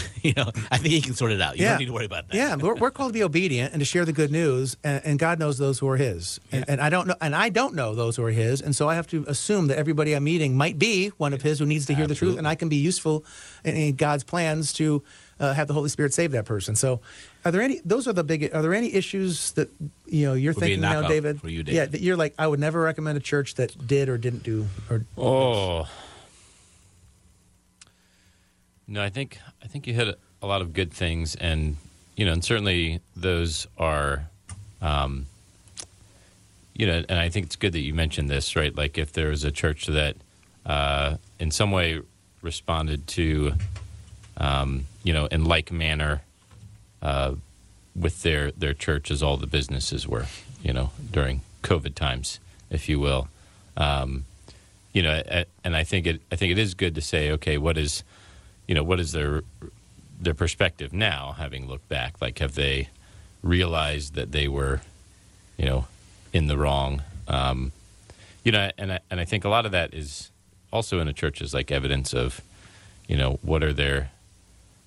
you 0.22 0.32
know, 0.36 0.50
I 0.70 0.78
think 0.78 0.94
He 0.94 1.00
can 1.00 1.14
sort 1.14 1.32
it 1.32 1.40
out. 1.40 1.58
You 1.58 1.66
don't 1.66 1.78
need 1.78 1.86
to 1.86 1.92
worry 1.92 2.04
about 2.04 2.28
that. 2.28 2.36
Yeah, 2.36 2.56
we're, 2.56 2.74
we're 2.74 2.90
called 2.90 3.10
to 3.10 3.12
be 3.12 3.22
obedient 3.22 3.72
and 3.72 3.80
to 3.80 3.84
share 3.84 4.04
the 4.04 4.12
good 4.12 4.30
news, 4.30 4.76
and, 4.82 5.04
and 5.04 5.18
God 5.18 5.38
knows 5.38 5.58
those 5.58 5.78
who 5.78 5.88
are 5.88 5.96
His, 5.96 6.40
and, 6.50 6.64
and 6.68 6.80
I 6.80 6.90
don't 6.90 7.06
know, 7.06 7.14
and 7.20 7.34
I 7.34 7.48
don't 7.48 7.74
know 7.74 7.94
those 7.94 8.16
who 8.16 8.24
are 8.24 8.30
His, 8.30 8.60
and 8.60 8.74
so 8.74 8.88
I 8.88 8.94
have 8.94 9.06
to 9.08 9.24
assume 9.26 9.66
that 9.68 9.78
everybody 9.78 10.14
I'm 10.14 10.24
meeting 10.24 10.56
might 10.56 10.78
be 10.78 11.08
one 11.18 11.32
of 11.32 11.42
His 11.42 11.58
who 11.58 11.66
needs 11.66 11.86
to 11.86 11.94
hear 11.94 12.06
the 12.06 12.14
truth, 12.14 12.38
and 12.38 12.46
I 12.46 12.54
can 12.54 12.68
be 12.68 12.76
useful 12.76 13.24
in, 13.64 13.76
in 13.76 13.96
God's 13.96 14.24
plans 14.24 14.72
to 14.74 15.02
uh, 15.40 15.54
have 15.54 15.68
the 15.68 15.74
Holy 15.74 15.88
Spirit 15.88 16.14
save 16.14 16.32
that 16.32 16.44
person. 16.44 16.74
So, 16.76 17.00
are 17.44 17.50
there 17.50 17.62
any? 17.62 17.80
Those 17.84 18.06
are 18.06 18.12
the 18.12 18.24
big. 18.24 18.54
Are 18.54 18.62
there 18.62 18.74
any 18.74 18.92
issues 18.94 19.52
that 19.52 19.70
you 20.06 20.26
know 20.26 20.34
you're 20.34 20.52
Would 20.52 20.60
thinking 20.60 20.80
now, 20.80 21.06
David? 21.08 21.40
for 21.40 21.48
you, 21.48 21.64
Yeah, 21.66 21.86
that 21.86 22.00
you're 22.00 22.16
like, 22.16 22.34
I 22.38 22.46
would 22.46 22.60
never 22.60 22.80
recommend 22.80 23.16
a 23.16 23.20
church 23.20 23.54
that 23.56 23.86
did 23.86 24.08
or 24.08 24.18
didn't 24.18 24.42
do 24.42 24.66
or. 24.90 25.04
Oh. 25.18 25.88
No, 28.86 29.02
I 29.02 29.08
think 29.08 29.38
I 29.62 29.66
think 29.68 29.86
you 29.86 29.94
hit 29.94 30.18
a 30.42 30.46
lot 30.46 30.60
of 30.60 30.74
good 30.74 30.92
things, 30.92 31.34
and 31.36 31.76
you 32.16 32.26
know, 32.26 32.32
and 32.32 32.44
certainly 32.44 33.00
those 33.16 33.66
are, 33.78 34.28
um, 34.80 35.26
you 36.74 36.86
know, 36.86 37.02
and 37.08 37.18
I 37.18 37.28
think 37.28 37.46
it's 37.46 37.56
good 37.56 37.72
that 37.72 37.80
you 37.80 37.94
mentioned 37.94 38.28
this, 38.28 38.54
right? 38.54 38.74
Like 38.76 38.98
if 38.98 39.12
there 39.12 39.28
was 39.28 39.44
a 39.44 39.50
church 39.50 39.86
that, 39.86 40.16
uh, 40.66 41.16
in 41.38 41.50
some 41.50 41.70
way, 41.70 42.00
responded 42.42 43.06
to, 43.08 43.54
um, 44.36 44.86
you 45.02 45.12
know, 45.12 45.26
in 45.26 45.44
like 45.44 45.72
manner, 45.72 46.22
uh, 47.00 47.34
with 47.94 48.22
their 48.22 48.50
their 48.52 48.74
church 48.74 49.10
as 49.10 49.22
all 49.22 49.36
the 49.36 49.46
businesses 49.46 50.08
were, 50.08 50.26
you 50.62 50.72
know, 50.72 50.90
during 51.10 51.42
COVID 51.62 51.94
times, 51.94 52.40
if 52.70 52.88
you 52.88 52.98
will. 52.98 53.28
Um, 53.76 54.24
you 54.92 55.02
know, 55.02 55.22
and 55.64 55.76
I 55.76 55.84
think 55.84 56.06
it 56.06 56.20
I 56.30 56.36
think 56.36 56.52
it 56.52 56.58
is 56.58 56.74
good 56.74 56.94
to 56.94 57.00
say, 57.00 57.30
okay, 57.32 57.58
what 57.58 57.78
is, 57.78 58.02
you 58.66 58.74
know, 58.74 58.82
what 58.82 59.00
is 59.00 59.12
their 59.12 59.42
their 60.20 60.34
perspective 60.34 60.92
now, 60.92 61.34
having 61.38 61.66
looked 61.66 61.88
back? 61.88 62.20
Like, 62.20 62.38
have 62.38 62.54
they 62.54 62.88
realized 63.42 64.14
that 64.14 64.32
they 64.32 64.48
were, 64.48 64.82
you 65.56 65.64
know, 65.64 65.86
in 66.32 66.46
the 66.46 66.56
wrong? 66.56 67.02
Um, 67.26 67.72
you 68.44 68.52
know, 68.52 68.70
and 68.78 68.92
I, 68.92 69.00
and 69.10 69.20
I 69.20 69.24
think 69.24 69.44
a 69.44 69.48
lot 69.48 69.66
of 69.66 69.72
that 69.72 69.94
is 69.94 70.30
also 70.72 71.00
in 71.00 71.08
a 71.08 71.12
church 71.12 71.40
is 71.40 71.54
like 71.54 71.70
evidence 71.70 72.12
of, 72.12 72.40
you 73.08 73.16
know, 73.16 73.38
what 73.42 73.62
are 73.62 73.72
their, 73.72 74.10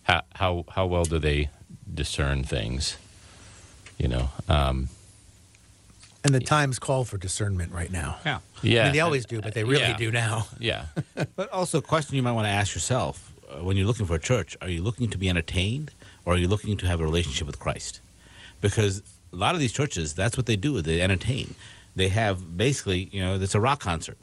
how 0.06 0.22
how 0.34 0.66
how 0.76 0.86
well 0.88 1.06
do 1.06 1.20
they 1.20 1.50
discern 1.94 2.44
things? 2.44 2.98
You 4.00 4.08
know, 4.08 4.30
um, 4.50 4.90
And 6.24 6.34
the 6.34 6.40
times 6.40 6.80
call 6.80 7.06
for 7.06 7.18
discernment 7.18 7.72
right 7.72 7.92
now. 7.92 8.18
Yeah. 8.26 8.40
yeah, 8.62 8.82
I 8.82 8.84
mean, 8.86 8.94
they 8.94 9.00
always 9.00 9.26
do, 9.26 9.42
but 9.42 9.54
they 9.54 9.64
really 9.64 9.84
Yeah. 9.94 9.98
do 9.98 10.12
now. 10.12 10.48
yeah. 10.60 10.86
But 11.36 11.50
also, 11.52 11.78
a 11.78 11.82
question 11.82 12.16
you 12.16 12.24
might 12.24 12.34
want 12.34 12.46
to 12.46 12.52
ask 12.62 12.74
yourself 12.76 13.32
uh, 13.50 13.64
when 13.64 13.78
you're 13.78 13.88
looking 13.88 14.06
for 14.08 14.16
a 14.16 14.20
church: 14.32 14.58
Are 14.62 14.70
you 14.70 14.82
looking 14.84 15.10
to 15.12 15.18
be 15.18 15.30
entertained, 15.30 15.92
or 16.26 16.34
are 16.34 16.38
you 16.38 16.48
looking 16.48 16.78
to 16.78 16.88
have 16.88 17.00
a 17.00 17.04
relationship 17.04 17.48
with 17.48 17.60
Christ? 17.60 18.02
Because 18.62 19.02
a 19.32 19.36
lot 19.36 19.54
of 19.54 19.60
these 19.62 19.74
churches, 19.74 20.14
that's 20.14 20.36
what 20.38 20.46
they 20.46 20.56
do. 20.56 20.82
They 20.82 21.02
entertain. 21.02 21.56
They 21.96 22.10
have 22.10 22.58
basically, 22.58 23.10
you 23.14 23.22
know, 23.24 23.36
it's 23.40 23.56
a 23.56 23.60
rock 23.60 23.80
concert, 23.80 24.18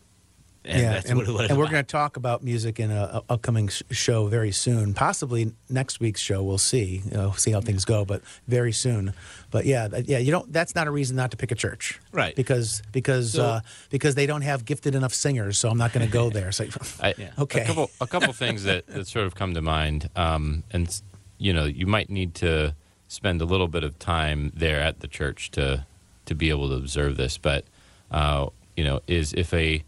and 0.64 0.80
that's 0.84 1.08
and, 1.10 1.18
what, 1.18 1.28
what 1.28 1.40
it's 1.42 1.50
and 1.50 1.58
we're 1.58 1.68
going 1.68 1.84
to 1.84 1.90
talk 1.90 2.16
about 2.16 2.42
music 2.42 2.78
in 2.78 2.90
a, 2.90 3.22
a 3.28 3.32
upcoming 3.32 3.68
sh- 3.68 3.82
show 3.90 4.26
very 4.26 4.52
soon. 4.52 4.94
Possibly 4.94 5.52
next 5.68 5.98
week's 6.00 6.20
show. 6.20 6.42
We'll 6.42 6.58
see. 6.58 7.02
You 7.04 7.10
know, 7.16 7.32
see 7.32 7.50
how 7.50 7.60
things 7.60 7.84
go, 7.84 8.04
but 8.04 8.22
very 8.46 8.72
soon. 8.72 9.12
But 9.50 9.64
yeah, 9.66 9.88
yeah, 10.04 10.18
you 10.18 10.30
don't. 10.30 10.52
That's 10.52 10.74
not 10.74 10.86
a 10.86 10.90
reason 10.90 11.16
not 11.16 11.30
to 11.32 11.36
pick 11.36 11.50
a 11.50 11.56
church, 11.56 12.00
Right. 12.12 12.34
Because 12.36 12.82
because 12.92 13.32
So- 13.32 13.44
uh, 13.44 13.60
because 13.90 14.14
they 14.14 14.26
don't 14.26 14.42
have 14.42 14.64
gifted 14.64 14.94
enough 14.94 15.14
singers. 15.14 15.58
So 15.58 15.68
I'm 15.68 15.78
not 15.78 15.92
going 15.92 16.06
to 16.06 16.12
go 16.12 16.30
there. 16.30 16.52
So, 16.52 16.66
I, 17.00 17.14
Okay. 17.38 17.62
A 17.62 17.66
couple, 17.66 17.90
a 18.00 18.06
couple 18.06 18.32
things 18.32 18.64
that, 18.64 18.86
that 18.86 19.06
sort 19.08 19.26
of 19.26 19.34
come 19.34 19.54
to 19.54 19.62
mind, 19.62 20.08
um, 20.16 20.62
and 20.72 21.00
you 21.38 21.52
know, 21.52 21.64
you 21.64 21.86
might 21.86 22.08
need 22.08 22.34
to 22.36 22.74
spend 23.08 23.42
a 23.42 23.44
little 23.44 23.68
bit 23.68 23.84
of 23.84 23.98
time 23.98 24.52
there 24.54 24.80
at 24.80 25.00
the 25.00 25.08
church 25.08 25.50
to 25.52 25.84
to 26.26 26.34
be 26.36 26.50
able 26.50 26.68
to 26.68 26.76
observe 26.76 27.16
this. 27.16 27.36
But 27.36 27.64
uh, 28.10 28.46
you 28.76 28.84
know, 28.84 29.00
is 29.08 29.32
if 29.32 29.52
a 29.52 29.82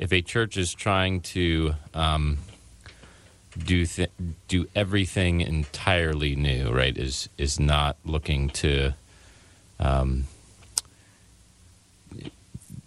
if 0.00 0.12
a 0.12 0.22
church 0.22 0.56
is 0.56 0.72
trying 0.72 1.20
to 1.20 1.74
um, 1.92 2.38
do 3.56 3.84
th- 3.84 4.10
do 4.48 4.66
everything 4.74 5.42
entirely 5.42 6.34
new, 6.34 6.70
right? 6.70 6.96
Is 6.96 7.28
is 7.36 7.60
not 7.60 7.96
looking 8.04 8.48
to 8.48 8.94
um, 9.78 10.24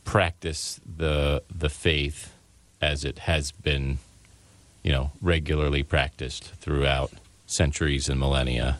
practice 0.04 0.82
the 0.98 1.44
the 1.56 1.70
faith 1.70 2.34
as 2.82 3.06
it 3.06 3.20
has 3.20 3.52
been, 3.52 4.00
you 4.82 4.92
know, 4.92 5.12
regularly 5.22 5.84
practiced 5.84 6.46
throughout 6.56 7.12
centuries 7.46 8.10
and 8.10 8.20
millennia. 8.20 8.80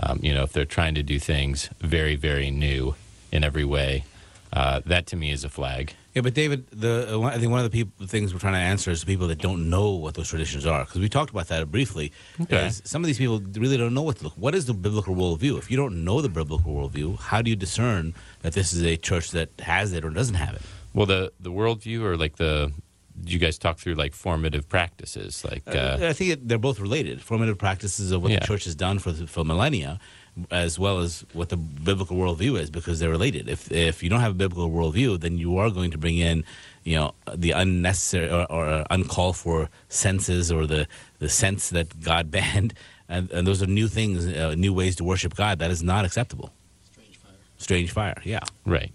Um, 0.00 0.20
you 0.22 0.32
know, 0.32 0.44
if 0.44 0.52
they're 0.52 0.64
trying 0.64 0.94
to 0.94 1.02
do 1.02 1.18
things 1.18 1.68
very, 1.80 2.16
very 2.16 2.50
new 2.50 2.94
in 3.30 3.44
every 3.44 3.64
way, 3.64 4.04
uh, 4.52 4.80
that 4.86 5.06
to 5.08 5.16
me 5.16 5.30
is 5.30 5.44
a 5.44 5.48
flag. 5.48 5.94
Yeah, 6.14 6.22
but 6.22 6.34
David, 6.34 6.66
the 6.72 7.16
uh, 7.16 7.20
I 7.22 7.38
think 7.38 7.50
one 7.50 7.60
of 7.64 7.70
the 7.70 7.76
people, 7.84 8.06
things 8.06 8.32
we're 8.32 8.40
trying 8.40 8.54
to 8.54 8.58
answer 8.58 8.90
is 8.90 9.00
the 9.00 9.06
people 9.06 9.28
that 9.28 9.38
don't 9.38 9.68
know 9.70 9.90
what 9.90 10.14
those 10.14 10.28
traditions 10.28 10.66
are, 10.66 10.84
because 10.84 11.00
we 11.00 11.08
talked 11.08 11.30
about 11.30 11.48
that 11.48 11.70
briefly. 11.70 12.12
Okay. 12.40 12.70
Some 12.70 13.02
of 13.02 13.06
these 13.06 13.18
people 13.18 13.40
really 13.54 13.76
don't 13.76 13.94
know 13.94 14.02
what 14.02 14.16
to 14.18 14.24
look. 14.24 14.32
What 14.36 14.54
is 14.54 14.66
the 14.66 14.74
biblical 14.74 15.14
worldview? 15.14 15.58
If 15.58 15.70
you 15.70 15.76
don't 15.76 16.02
know 16.04 16.20
the 16.20 16.28
biblical 16.28 16.72
worldview, 16.72 17.18
how 17.20 17.40
do 17.42 17.50
you 17.50 17.56
discern 17.56 18.14
that 18.42 18.54
this 18.54 18.72
is 18.72 18.82
a 18.82 18.96
church 18.96 19.30
that 19.32 19.50
has 19.60 19.92
it 19.92 20.04
or 20.04 20.10
doesn't 20.10 20.34
have 20.36 20.54
it? 20.54 20.62
Well, 20.94 21.06
the 21.06 21.32
the 21.38 21.52
worldview 21.52 22.02
or 22.02 22.16
like 22.16 22.36
the 22.36 22.72
you 23.24 23.38
guys 23.38 23.58
talk 23.58 23.78
through 23.78 23.94
like 23.94 24.14
formative 24.14 24.68
practices 24.68 25.44
like 25.44 25.62
uh, 25.66 25.98
I 26.00 26.12
think 26.12 26.30
it, 26.30 26.48
they're 26.48 26.56
both 26.58 26.80
related. 26.80 27.20
Formative 27.20 27.58
practices 27.58 28.12
of 28.12 28.22
what 28.22 28.30
Yeah. 28.32 28.38
the 28.40 28.46
church 28.46 28.64
has 28.64 28.74
done 28.74 28.98
for 28.98 29.12
for 29.12 29.44
millennia, 29.44 29.98
as 30.50 30.78
well 30.78 30.98
as 31.00 31.24
what 31.32 31.48
the 31.48 31.56
biblical 31.56 32.16
worldview 32.16 32.58
is, 32.60 32.70
because 32.70 32.98
they're 33.00 33.10
related. 33.10 33.48
If 33.48 33.70
if 33.72 34.02
you 34.02 34.10
don't 34.10 34.20
have 34.20 34.32
a 34.32 34.34
biblical 34.34 34.70
worldview, 34.70 35.20
then 35.20 35.38
you 35.38 35.58
are 35.58 35.70
going 35.70 35.90
to 35.92 35.98
bring 35.98 36.18
in, 36.18 36.44
you 36.84 36.96
know, 36.96 37.14
the 37.34 37.52
unnecessary 37.52 38.30
or, 38.30 38.50
or 38.50 38.84
uncalled 38.90 39.36
for 39.36 39.68
senses 39.88 40.50
or 40.52 40.66
the 40.66 40.86
the 41.18 41.28
sense 41.28 41.70
that 41.70 42.00
God 42.02 42.30
banned, 42.36 42.74
and, 43.08 43.30
and 43.30 43.46
those 43.46 43.62
are 43.62 43.66
new 43.66 43.88
things, 43.88 44.26
uh, 44.26 44.54
new 44.56 44.72
ways 44.72 44.96
to 44.96 45.04
worship 45.04 45.34
God. 45.34 45.58
That 45.58 45.70
is 45.70 45.82
not 45.82 46.04
acceptable. 46.04 46.52
Strange 46.92 47.16
fire. 47.16 47.32
Strange 47.58 47.90
fire. 47.92 48.22
Yeah. 48.24 48.40
right. 48.64 48.92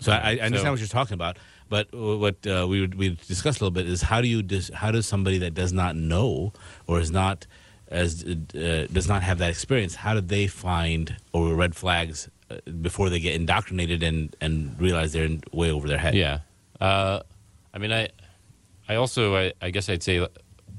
So 0.00 0.12
I, 0.12 0.16
I 0.16 0.30
understand 0.38 0.60
So- 0.62 0.70
what 0.70 0.78
you're 0.80 0.88
talking 0.88 1.14
about, 1.14 1.36
but 1.68 1.92
what 1.92 2.44
uh, 2.46 2.66
we 2.68 2.80
would, 2.80 2.94
we 2.94 3.10
discussed 3.28 3.60
a 3.60 3.64
little 3.64 3.70
bit 3.70 3.86
is 3.86 4.00
how 4.02 4.20
do 4.22 4.26
you 4.28 4.42
dis, 4.42 4.70
how 4.74 4.90
does 4.90 5.06
somebody 5.06 5.38
that 5.38 5.52
does 5.54 5.72
not 5.74 5.94
know 5.94 6.52
or 6.86 6.98
is 7.00 7.10
not 7.10 7.46
as 7.90 8.24
uh, 8.24 8.86
does 8.92 9.08
not 9.08 9.22
have 9.22 9.38
that 9.38 9.50
experience 9.50 9.94
how 9.96 10.14
do 10.14 10.20
they 10.20 10.46
find 10.46 11.16
or 11.32 11.54
red 11.54 11.74
flags 11.74 12.28
uh, 12.50 12.56
before 12.80 13.10
they 13.10 13.18
get 13.20 13.34
indoctrinated 13.34 14.02
and 14.02 14.34
and 14.40 14.78
realize 14.80 15.12
they're 15.12 15.24
in, 15.24 15.42
way 15.52 15.70
over 15.70 15.88
their 15.88 15.98
head? 15.98 16.14
Yeah. 16.14 16.40
Uh, 16.80 17.20
I 17.74 17.78
mean, 17.78 17.92
I, 17.92 18.08
I 18.88 18.94
also, 18.96 19.36
I, 19.36 19.52
I 19.62 19.70
guess 19.70 19.88
I'd 19.88 20.02
say, 20.02 20.14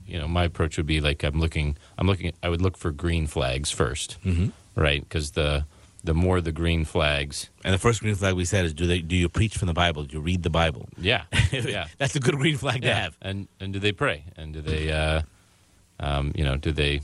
you 0.06 0.18
know, 0.20 0.28
my 0.28 0.44
approach 0.46 0.76
would 0.78 0.86
be 0.88 1.00
like 1.00 1.24
I'm 1.24 1.40
looking, 1.40 1.78
I'm 1.98 2.08
looking, 2.08 2.34
I 2.44 2.50
would 2.50 2.62
look 2.62 2.76
for 2.78 2.92
green 2.92 3.28
flags 3.28 3.72
1st 3.74 4.18
Mhm. 4.26 4.52
right? 4.76 5.02
Because 5.02 5.32
the 5.32 5.66
the 6.04 6.14
more 6.16 6.42
the 6.42 6.52
green 6.52 6.84
flags, 6.84 7.50
And 7.64 7.74
the 7.76 7.78
first 7.78 8.02
green 8.02 8.16
flag 8.16 8.34
we 8.34 8.44
said 8.46 8.66
is 8.66 8.74
do 8.74 8.88
they 8.88 9.00
do 9.02 9.16
you 9.16 9.30
preach 9.30 9.56
from 9.56 9.68
the 9.68 9.74
Bible? 9.74 10.04
Do 10.04 10.16
you 10.18 10.22
read 10.22 10.42
the 10.44 10.50
Bible? 10.50 10.90
yeah, 10.98 11.24
yeah, 11.52 11.86
That's 12.00 12.16
a 12.16 12.20
good 12.20 12.36
green 12.36 12.58
flag 12.58 12.82
to 12.82 12.94
have. 12.94 13.16
And 13.22 13.48
and 13.60 13.72
do 13.74 13.80
they 13.80 13.92
pray? 13.92 14.24
And 14.36 14.54
do 14.54 14.62
they, 14.62 14.92
uh, 14.92 15.22
um, 16.02 16.32
you 16.36 16.44
know, 16.44 16.58
do 16.58 16.72
they? 16.72 17.02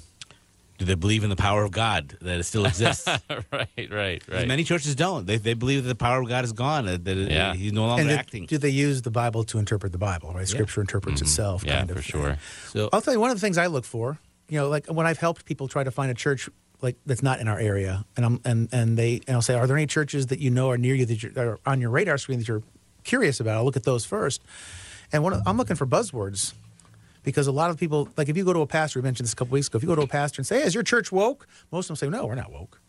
Do 0.79 0.85
they 0.85 0.93
believe 0.93 1.23
in 1.23 1.31
the 1.31 1.35
power 1.35 1.63
of 1.63 1.71
God 1.71 2.15
that 2.21 2.39
it 2.39 2.43
still 2.43 2.65
exists? 2.67 3.07
right, 3.51 3.67
right, 3.89 4.21
right. 4.27 4.47
Many 4.47 4.63
churches 4.63 4.93
don't. 4.93 5.25
They, 5.25 5.37
they 5.37 5.55
believe 5.55 5.81
that 5.83 5.87
the 5.87 5.95
power 5.95 6.21
of 6.21 6.29
God 6.29 6.43
is 6.43 6.51
gone. 6.53 6.85
That 6.85 7.03
that 7.03 7.15
Yeah. 7.17 7.55
he's 7.55 7.73
no 7.73 7.87
longer 7.87 8.01
And 8.01 8.09
do, 8.11 8.15
acting. 8.15 8.45
do 8.45 8.59
they 8.59 8.69
use 8.69 9.01
the 9.01 9.09
Bible 9.09 9.43
to 9.45 9.57
interpret 9.57 9.91
the 9.91 9.97
Bible? 9.97 10.33
Right, 10.35 10.47
Scripture 10.47 10.81
interprets 10.81 11.19
itself. 11.19 11.61
Mm-hmm. 11.61 11.69
yeah, 11.69 11.77
kind 11.79 11.89
of 11.89 11.95
for 11.97 12.03
sure. 12.03 12.37
So 12.67 12.89
I'll 12.93 13.01
tell 13.01 13.11
you 13.15 13.19
one 13.19 13.31
of 13.31 13.37
the 13.37 13.41
things 13.41 13.57
I 13.57 13.65
look 13.65 13.85
for. 13.85 14.19
You 14.49 14.59
know, 14.59 14.69
like 14.69 14.85
when 14.85 15.07
I've 15.07 15.17
helped 15.17 15.45
people 15.45 15.67
try 15.67 15.83
to 15.83 15.89
find 15.89 16.11
a 16.11 16.13
church 16.13 16.47
like 16.79 16.95
that's 17.07 17.23
not 17.23 17.39
in 17.39 17.47
our 17.47 17.57
area, 17.59 18.05
and 18.15 18.23
I'm 18.23 18.39
and 18.45 18.69
and 18.71 18.95
they 18.99 19.21
and 19.25 19.35
I'll 19.35 19.41
say, 19.41 19.55
are 19.55 19.65
there 19.65 19.77
any 19.77 19.87
churches 19.87 20.27
that 20.27 20.37
you 20.37 20.51
know 20.51 20.69
are 20.69 20.77
near 20.77 20.93
you 20.93 21.07
that 21.07 21.23
you're, 21.23 21.31
are 21.53 21.59
on 21.65 21.81
your 21.81 21.89
radar 21.89 22.19
screen 22.19 22.37
that 22.37 22.47
you're 22.47 22.61
curious 23.03 23.39
about? 23.39 23.57
I'll 23.57 23.65
look 23.65 23.77
at 23.77 23.83
those 23.83 24.05
first. 24.05 24.43
And 25.11 25.23
one, 25.23 25.33
of- 25.33 25.41
I'm 25.47 25.57
looking 25.57 25.75
for 25.75 25.87
buzzwords 25.87 26.53
because 27.27 27.47
a 27.47 27.51
lot 27.51 27.69
of 27.69 27.77
people, 27.77 28.07
like 28.15 28.29
if 28.29 28.37
you 28.37 28.45
go 28.45 28.53
to 28.53 28.61
a 28.61 28.67
pastor, 28.67 28.99
we 28.99 29.03
mentioned 29.03 29.25
this 29.27 29.33
a 29.33 29.35
couple 29.35 29.51
weeks 29.51 29.67
ago. 29.67 29.75
If 29.77 29.83
you 29.83 29.89
go 29.89 29.95
to 29.95 30.03
a 30.03 30.07
pastor 30.07 30.39
and 30.39 30.47
say, 30.47 30.61
hey, 30.61 30.65
"Is 30.65 30.73
your 30.73 30.83
church 30.93 31.11
woke?" 31.11 31.45
Most 31.73 31.85
of 31.89 31.99
them 31.99 32.07
say, 32.07 32.09
"No, 32.17 32.25
we're 32.25 32.35
not 32.35 32.51
woke." 32.53 32.79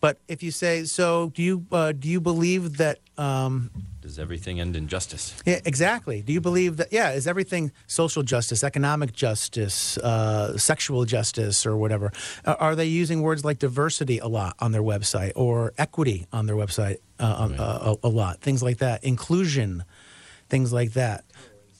But 0.00 0.18
if 0.26 0.42
you 0.42 0.50
say, 0.50 0.84
"So 0.84 1.30
do 1.36 1.40
you 1.42 1.64
uh, 1.70 1.92
do 1.92 2.08
you 2.08 2.20
believe 2.20 2.78
that?" 2.78 2.98
Um, 3.16 3.70
Does 4.00 4.18
everything 4.18 4.58
end 4.58 4.74
in 4.74 4.88
justice? 4.88 5.24
yeah, 5.46 5.60
exactly. 5.64 6.20
Do 6.20 6.32
you 6.32 6.40
believe 6.40 6.78
that? 6.78 6.88
Yeah, 6.92 7.12
is 7.12 7.28
everything 7.28 7.70
social 7.86 8.24
justice, 8.24 8.64
economic 8.64 9.12
justice, 9.12 9.96
uh, 9.98 10.58
sexual 10.58 11.04
justice, 11.04 11.64
or 11.64 11.76
whatever? 11.76 12.10
Are 12.44 12.74
they 12.74 12.86
using 12.86 13.22
words 13.22 13.44
like 13.44 13.60
diversity 13.60 14.18
a 14.18 14.26
lot 14.26 14.56
on 14.58 14.72
their 14.72 14.82
website, 14.82 15.30
or 15.36 15.72
equity 15.78 16.26
on 16.32 16.46
their 16.46 16.56
website 16.56 16.96
uh, 17.20 17.36
on- 17.42 17.54
uh, 17.54 17.94
a, 18.02 18.08
a 18.08 18.10
lot? 18.10 18.40
Things 18.40 18.64
like 18.64 18.78
that. 18.78 19.04
Inclusion, 19.04 19.84
things 20.48 20.72
like 20.72 20.94
that. 20.94 21.24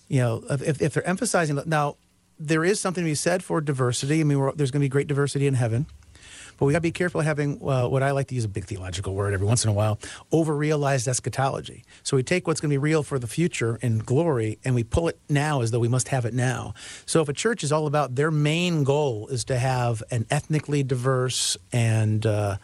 You 0.09 0.21
know, 0.21 0.45
if, 0.51 0.81
if 0.83 0.95
they're 0.95 1.07
emphasizing 1.07 1.59
now, 1.67 1.97
there 2.39 2.65
is 2.65 2.81
something 2.81 3.05
to 3.05 3.09
be 3.09 3.15
said 3.15 3.43
for 3.43 3.61
diversity. 3.61 4.21
I 4.21 4.25
mean, 4.25 4.39
there's 4.57 4.71
going 4.71 4.81
to 4.81 4.85
be 4.85 4.89
great 4.89 5.07
diversity 5.07 5.47
in 5.47 5.55
heaven. 5.55 5.87
But 6.57 6.67
we 6.67 6.73
got 6.73 6.79
to 6.79 6.83
be 6.83 6.93
careful 6.93 7.21
having 7.21 7.61
uh, 7.69 7.89
what 7.89 8.03
I 8.03 8.13
like 8.13 8.29
to 8.29 8.35
use 8.35 8.45
a 8.45 8.49
big 8.49 8.65
theological 8.65 9.15
word 9.15 9.35
every 9.35 9.47
once 9.47 9.65
in 9.65 9.71
a 9.71 9.73
while 9.73 9.99
over 10.31 10.55
realized 10.55 11.09
eschatology. 11.09 11.85
So 12.03 12.17
we 12.17 12.23
take 12.23 12.47
what's 12.47 12.61
going 12.61 12.71
to 12.71 12.75
be 12.75 12.79
real 12.79 13.03
for 13.03 13.19
the 13.19 13.27
future 13.27 13.79
in 13.83 13.99
glory 13.99 14.59
and 14.65 14.75
we 14.75 14.85
pull 14.85 15.09
it 15.09 15.19
now 15.29 15.63
as 15.63 15.71
though 15.71 15.81
we 15.81 15.89
must 15.89 16.09
have 16.09 16.25
it 16.25 16.35
now. 16.35 16.75
So 17.07 17.21
if 17.21 17.29
a 17.29 17.33
church 17.33 17.65
is 17.65 17.73
all 17.73 17.87
about 17.87 18.15
their 18.15 18.31
main 18.31 18.85
goal 18.85 19.27
is 19.29 19.45
to 19.47 19.59
have 19.59 20.03
an 20.11 20.27
ethnically 20.31 20.83
diverse 20.83 21.57
and 21.73 22.25
uh, 22.25 22.57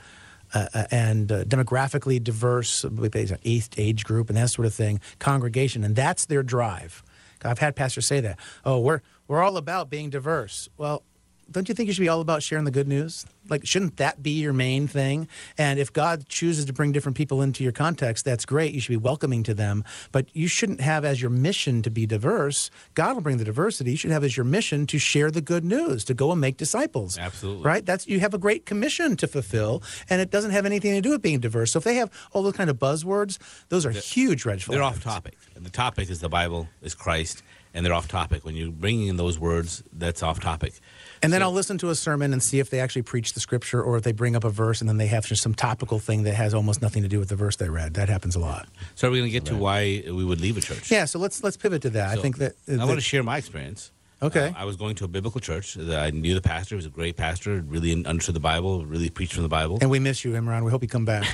uh, 0.52 0.84
and 0.90 1.30
uh, 1.30 1.44
demographically 1.44 2.22
diverse, 2.22 2.84
eighth 3.44 3.70
age 3.76 4.04
group, 4.04 4.28
and 4.28 4.36
that 4.36 4.50
sort 4.50 4.66
of 4.66 4.74
thing, 4.74 5.00
congregation, 5.20 5.84
and 5.84 5.94
that's 5.94 6.26
their 6.26 6.42
drive. 6.42 7.04
I've 7.44 7.58
had 7.58 7.76
pastors 7.76 8.06
say 8.06 8.20
that. 8.20 8.38
Oh, 8.64 8.80
we're 8.80 9.00
we're 9.28 9.42
all 9.42 9.56
about 9.56 9.90
being 9.90 10.10
diverse. 10.10 10.68
Well, 10.76 11.04
don't 11.50 11.68
you 11.68 11.74
think 11.74 11.88
you 11.88 11.92
should 11.92 12.02
be 12.02 12.08
all 12.08 12.20
about 12.20 12.42
sharing 12.42 12.64
the 12.64 12.70
good 12.70 12.88
news? 12.88 13.26
Like, 13.48 13.66
shouldn't 13.66 13.96
that 13.96 14.22
be 14.22 14.30
your 14.30 14.52
main 14.52 14.86
thing? 14.86 15.26
And 15.58 15.78
if 15.80 15.92
God 15.92 16.28
chooses 16.28 16.66
to 16.66 16.72
bring 16.72 16.92
different 16.92 17.16
people 17.16 17.42
into 17.42 17.64
your 17.64 17.72
context, 17.72 18.24
that's 18.24 18.44
great. 18.44 18.72
You 18.72 18.80
should 18.80 18.92
be 18.92 18.96
welcoming 18.96 19.42
to 19.44 19.54
them. 19.54 19.82
But 20.12 20.26
you 20.34 20.46
shouldn't 20.46 20.80
have 20.80 21.04
as 21.04 21.20
your 21.20 21.30
mission 21.30 21.82
to 21.82 21.90
be 21.90 22.06
diverse. 22.06 22.70
God 22.94 23.14
will 23.14 23.22
bring 23.22 23.38
the 23.38 23.44
diversity. 23.44 23.90
You 23.90 23.96
should 23.96 24.12
have 24.12 24.22
as 24.22 24.36
your 24.36 24.44
mission 24.44 24.86
to 24.86 24.98
share 24.98 25.30
the 25.30 25.40
good 25.40 25.64
news, 25.64 26.04
to 26.04 26.14
go 26.14 26.30
and 26.30 26.40
make 26.40 26.56
disciples. 26.56 27.18
Absolutely. 27.18 27.64
Right? 27.64 27.84
That's 27.84 28.06
you 28.06 28.20
have 28.20 28.34
a 28.34 28.38
great 28.38 28.66
commission 28.66 29.16
to 29.16 29.26
fulfill, 29.26 29.82
and 30.08 30.20
it 30.20 30.30
doesn't 30.30 30.52
have 30.52 30.66
anything 30.66 30.94
to 30.94 31.00
do 31.00 31.10
with 31.10 31.22
being 31.22 31.40
diverse. 31.40 31.72
So 31.72 31.78
if 31.78 31.84
they 31.84 31.96
have 31.96 32.10
all 32.32 32.42
those 32.42 32.52
kind 32.52 32.70
of 32.70 32.78
buzzwords, 32.78 33.38
those 33.68 33.84
are 33.84 33.90
huge 33.90 34.44
red 34.44 34.62
flags. 34.62 34.76
They're 34.76 34.84
off 34.84 35.02
topic. 35.02 35.36
The 35.56 35.70
topic 35.70 36.08
is 36.08 36.20
the 36.20 36.28
Bible, 36.28 36.68
is 36.82 36.94
Christ, 36.94 37.42
and 37.74 37.84
they're 37.86 37.94
off 37.94 38.08
topic. 38.08 38.44
When 38.44 38.56
you're 38.56 38.70
bringing 38.70 39.08
in 39.08 39.16
those 39.16 39.38
words, 39.38 39.82
that's 39.92 40.22
off 40.22 40.40
topic. 40.40 40.74
And 41.22 41.32
then 41.32 41.40
So- 41.40 41.44
I'll 41.46 41.52
listen 41.52 41.78
to 41.78 41.90
a 41.90 41.94
sermon 41.94 42.32
and 42.32 42.42
see 42.42 42.58
if 42.58 42.70
they 42.70 42.80
actually 42.80 43.02
preach 43.02 43.34
the 43.34 43.40
scripture 43.40 43.82
or 43.82 43.96
if 43.96 44.02
they 44.02 44.12
bring 44.12 44.34
up 44.36 44.44
a 44.44 44.50
verse 44.50 44.80
and 44.80 44.88
then 44.88 44.96
they 44.96 45.06
have 45.08 45.26
just 45.26 45.42
some 45.42 45.54
topical 45.54 45.98
thing 45.98 46.22
that 46.24 46.34
has 46.34 46.54
almost 46.54 46.80
nothing 46.82 47.02
to 47.02 47.08
do 47.08 47.18
with 47.18 47.28
the 47.28 47.36
verse 47.36 47.56
they 47.56 47.68
read. 47.68 47.94
That 47.94 48.08
happens 48.08 48.34
a 48.36 48.40
lot. 48.40 48.68
So 48.94 49.08
are 49.08 49.10
we 49.10 49.18
going 49.18 49.28
to 49.28 49.32
get 49.32 49.44
to 49.46 49.56
why 49.56 50.02
we 50.06 50.24
would 50.24 50.40
leave 50.40 50.56
a 50.56 50.60
church? 50.60 50.90
Yeah, 50.90 51.04
so 51.04 51.18
let's 51.18 51.42
let's 51.42 51.56
pivot 51.56 51.82
to 51.82 51.90
that. 51.90 52.18
I 52.18 52.20
think 52.20 52.38
that, 52.38 52.52
uh, 52.68 52.80
I 52.80 52.84
want 52.84 52.96
to 52.96 53.00
share 53.02 53.22
my 53.22 53.36
experience. 53.38 53.90
Okay. 54.22 54.48
Uh, 54.48 54.52
I 54.54 54.64
was 54.64 54.76
going 54.76 54.94
to 54.96 55.04
a 55.04 55.08
biblical 55.08 55.40
church. 55.40 55.78
I 55.78 56.10
knew 56.10 56.34
the 56.34 56.42
pastor. 56.42 56.74
He 56.74 56.76
was 56.76 56.86
a 56.86 56.90
great 56.90 57.16
pastor. 57.16 57.62
Really 57.66 58.04
understood 58.04 58.34
the 58.34 58.40
Bible. 58.40 58.84
Really 58.84 59.08
preached 59.08 59.32
from 59.32 59.44
the 59.44 59.48
Bible. 59.48 59.78
and 59.80 59.90
we 59.90 59.98
miss 59.98 60.24
you, 60.24 60.32
Imran. 60.32 60.64
We 60.64 60.70
hope 60.70 60.82
you 60.82 60.88
come 60.88 61.06
back. 61.06 61.24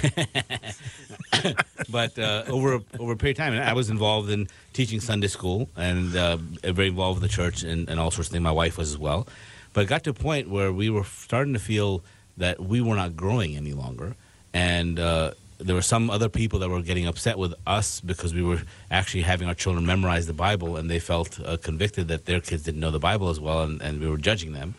but 1.90 2.18
uh, 2.18 2.44
over 2.48 2.80
over 2.98 3.12
a 3.12 3.16
period 3.16 3.38
of 3.38 3.44
time, 3.44 3.54
I 3.54 3.72
was 3.72 3.90
involved 3.90 4.30
in 4.30 4.46
teaching 4.72 5.00
Sunday 5.00 5.26
school 5.26 5.68
and 5.76 6.14
uh, 6.14 6.36
very 6.62 6.88
involved 6.88 7.20
with 7.20 7.28
the 7.28 7.34
church 7.34 7.62
and, 7.64 7.88
and 7.88 7.98
all 7.98 8.10
sorts 8.10 8.28
of 8.28 8.32
things. 8.32 8.42
My 8.42 8.52
wife 8.52 8.78
was 8.78 8.90
as 8.92 8.98
well. 8.98 9.26
But 9.72 9.82
it 9.82 9.88
got 9.88 10.04
to 10.04 10.10
a 10.10 10.14
point 10.14 10.48
where 10.48 10.72
we 10.72 10.88
were 10.88 11.04
starting 11.04 11.52
to 11.54 11.58
feel 11.60 12.02
that 12.36 12.60
we 12.60 12.80
were 12.80 12.94
not 12.94 13.16
growing 13.16 13.56
any 13.56 13.72
longer, 13.72 14.14
and 14.54 14.98
uh, 14.98 15.32
there 15.58 15.74
were 15.74 15.82
some 15.82 16.10
other 16.10 16.28
people 16.28 16.58
that 16.60 16.68
were 16.68 16.82
getting 16.82 17.06
upset 17.06 17.38
with 17.38 17.54
us 17.66 18.00
because 18.00 18.34
we 18.34 18.42
were 18.42 18.62
actually 18.90 19.22
having 19.22 19.48
our 19.48 19.54
children 19.54 19.86
memorize 19.86 20.26
the 20.26 20.32
Bible, 20.32 20.76
and 20.76 20.90
they 20.90 20.98
felt 20.98 21.40
uh, 21.44 21.56
convicted 21.56 22.08
that 22.08 22.26
their 22.26 22.40
kids 22.40 22.62
didn't 22.64 22.80
know 22.80 22.90
the 22.90 22.98
Bible 22.98 23.28
as 23.28 23.40
well, 23.40 23.62
and, 23.62 23.80
and 23.80 24.00
we 24.00 24.08
were 24.08 24.18
judging 24.18 24.52
them, 24.52 24.74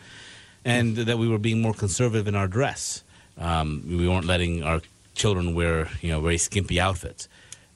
and 0.64 0.96
that 0.96 1.18
we 1.18 1.28
were 1.28 1.38
being 1.38 1.60
more 1.60 1.74
conservative 1.74 2.28
in 2.28 2.34
our 2.34 2.48
dress. 2.48 3.02
Um, 3.38 3.84
we 3.88 4.08
weren't 4.08 4.26
letting 4.26 4.62
our 4.62 4.80
children 5.14 5.54
wear, 5.54 5.88
you 6.00 6.10
know, 6.10 6.20
very 6.20 6.38
skimpy 6.38 6.80
outfits, 6.80 7.28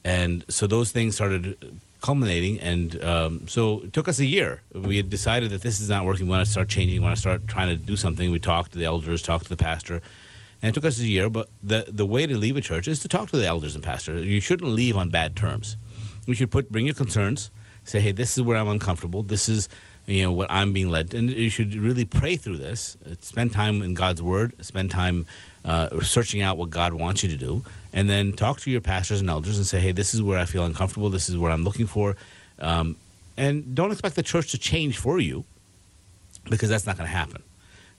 and 0.05 0.45
so 0.49 0.67
those 0.67 0.93
things 0.93 1.15
started 1.15 1.57
culminating. 2.03 2.61
And 2.61 3.03
um, 3.03 3.49
so 3.49 3.83
it 3.85 3.93
took 3.93 4.09
us 4.09 4.19
a 4.19 4.27
year. 4.27 4.61
We 4.75 4.99
had 4.99 5.09
decided 5.09 5.51
that 5.51 5.63
this 5.63 5.81
is 5.81 5.89
not 5.89 6.05
working. 6.05 6.27
We 6.27 6.31
want 6.31 6.45
to 6.45 6.51
start 6.51 6.69
changing. 6.69 7.01
We 7.01 7.05
want 7.05 7.17
to 7.17 7.21
start 7.21 7.49
trying 7.49 7.69
to 7.69 7.77
do 7.77 7.97
something. 7.97 8.31
We 8.31 8.39
talked 8.39 8.73
to 8.73 8.79
the 8.79 8.85
elders, 8.85 9.23
talked 9.23 9.45
to 9.45 9.49
the 9.49 9.57
pastor, 9.57 10.03
and 10.63 10.71
it 10.71 10.75
took 10.75 10.85
us 10.85 10.99
a 11.01 11.07
year. 11.07 11.29
But 11.29 11.49
the 11.63 11.87
the 11.89 12.07
way 12.07 12.27
to 12.27 12.39
leave 12.39 12.57
a 12.57 12.61
church 12.61 12.89
is 12.89 13.01
to 13.01 13.09
talk 13.09 13.31
to 13.31 13.37
the 13.37 13.47
elders 13.47 13.75
and 13.75 13.85
pastors. 13.85 14.25
You 14.25 14.41
shouldn't 14.41 14.71
leave 14.71 14.97
on 14.97 15.11
bad 15.11 15.37
terms. 15.37 15.77
You 16.27 16.35
should 16.35 16.51
put 16.51 16.71
bring 16.71 16.87
your 16.87 16.95
concerns. 16.95 17.51
Say, 17.85 18.01
hey, 18.01 18.13
this 18.13 18.39
is 18.39 18.43
where 18.43 18.57
I'm 18.57 18.69
uncomfortable. 18.69 19.25
This 19.25 19.49
is 19.49 19.69
you 20.07 20.23
know 20.23 20.33
what 20.33 20.51
I'm 20.51 20.73
being 20.73 20.89
led, 20.89 21.15
and 21.15 21.31
you 21.31 21.51
should 21.51 21.75
really 21.75 22.05
pray 22.05 22.37
through 22.37 22.59
this. 22.59 22.97
Spend 23.21 23.53
time 23.53 23.83
in 23.83 23.95
God's 23.95 24.23
Word. 24.23 24.55
Spend 24.65 24.91
time 24.91 25.27
uh, 25.65 26.01
searching 26.01 26.43
out 26.43 26.57
what 26.57 26.71
God 26.71 26.93
wants 26.95 27.23
you 27.23 27.29
to 27.29 27.37
do, 27.37 27.65
and 27.93 28.09
then 28.09 28.33
talk 28.33 28.61
to 28.61 28.71
your 28.71 28.81
pastors 28.81 29.21
and 29.21 29.31
elders 29.31 29.59
and 29.59 29.67
say, 29.67 29.81
hey, 29.81 29.93
this 29.93 30.15
is 30.15 30.23
where 30.23 30.39
I 30.39 30.45
feel 30.45 30.65
uncomfortable. 30.65 31.11
This 31.11 31.29
is 31.29 31.37
what 31.37 31.53
I'm 31.53 31.65
looking 31.65 31.87
for, 31.87 32.17
um, 32.59 32.97
and 33.37 33.75
don't 33.75 33.93
expect 33.93 34.17
the 34.17 34.23
church 34.23 34.51
to 34.53 34.59
change 34.59 34.99
for 34.99 35.21
you, 35.21 35.45
because 36.51 36.69
that's 36.69 36.87
not 36.87 36.97
going 36.97 37.09
to 37.09 37.17
happen. 37.17 37.43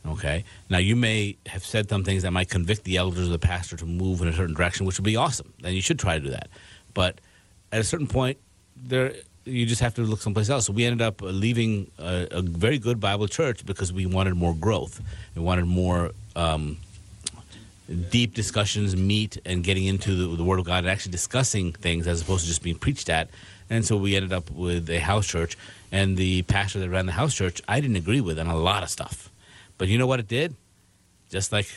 Okay. 0.05 0.43
Now 0.69 0.79
you 0.79 0.95
may 0.95 1.38
have 1.45 1.65
said 1.65 1.89
some 1.89 2.03
things 2.03 2.24
that 2.24 2.31
might 2.31 2.50
convict 2.50 2.83
the 2.83 2.98
elders 2.98 3.29
or 3.29 3.31
the 3.31 3.39
pastor 3.39 3.77
to 3.77 3.86
move 3.86 4.22
in 4.22 4.27
a 4.27 4.33
certain 4.33 4.55
direction, 4.55 4.86
which 4.86 5.00
would 5.00 5.05
be 5.05 5.15
awesome. 5.15 5.53
Then 5.62 5.74
you 5.74 5.81
should 5.81 6.00
try 6.00 6.19
to 6.19 6.24
do 6.24 6.31
that. 6.31 6.50
But 6.93 7.19
at 7.72 7.79
a 7.79 7.83
certain 7.83 8.07
point, 8.07 8.38
there 8.75 9.13
you 9.45 9.65
just 9.65 9.81
have 9.81 9.95
to 9.95 10.01
look 10.01 10.22
someplace 10.22 10.50
else. 10.50 10.67
So 10.67 10.74
we 10.74 10.86
ended 10.86 11.01
up 11.01 11.22
leaving 11.22 11.91
a, 12.00 12.27
a 12.31 12.41
very 12.41 12.79
good 12.79 13.00
Bible 13.00 13.27
church 13.27 13.65
because 13.65 13.91
we 13.91 14.05
wanted 14.05 14.36
more 14.36 14.53
growth. 14.53 15.01
We 15.36 15.41
wanted 15.41 15.65
more 15.65 16.12
um, 16.36 16.77
deep 18.10 18.33
discussions, 18.33 18.95
meet, 18.95 19.38
and 19.45 19.63
getting 19.63 19.86
into 19.86 20.15
the, 20.15 20.36
the, 20.38 20.43
Word 20.43 20.60
of 20.60 20.65
God 20.65 20.79
and 20.79 20.89
actually 20.89 21.12
discussing 21.12 21.74
things 21.74 22.07
as 22.07 22.22
opposed 22.22 22.43
to 22.43 22.48
just 22.48 22.63
being 22.63 22.77
preached 22.77 23.10
at. 23.10 23.29
And 23.69 23.86
so 23.86 23.98
we 23.98 24.15
ended 24.15 24.33
up 24.33 24.50
with 24.51 24.89
a 24.89 25.00
house 25.00 25.27
church. 25.27 25.57
And 25.91 26.17
the 26.17 26.41
pastor 26.43 26.79
that 26.79 26.89
ran 26.89 27.05
the 27.05 27.12
house 27.12 27.36
church, 27.36 27.62
I 27.67 27.79
didn't 27.79 27.98
agree 27.98 28.22
with 28.22 28.39
on 28.39 28.48
a 28.48 28.55
lot 28.57 28.83
of 28.83 28.89
stuff. 28.89 29.29
But 29.84 29.90
you 29.90 29.98
know 29.98 30.08
what 30.08 30.22
it 30.22 30.30
did? 30.30 30.56
Just 31.30 31.52
like 31.52 31.68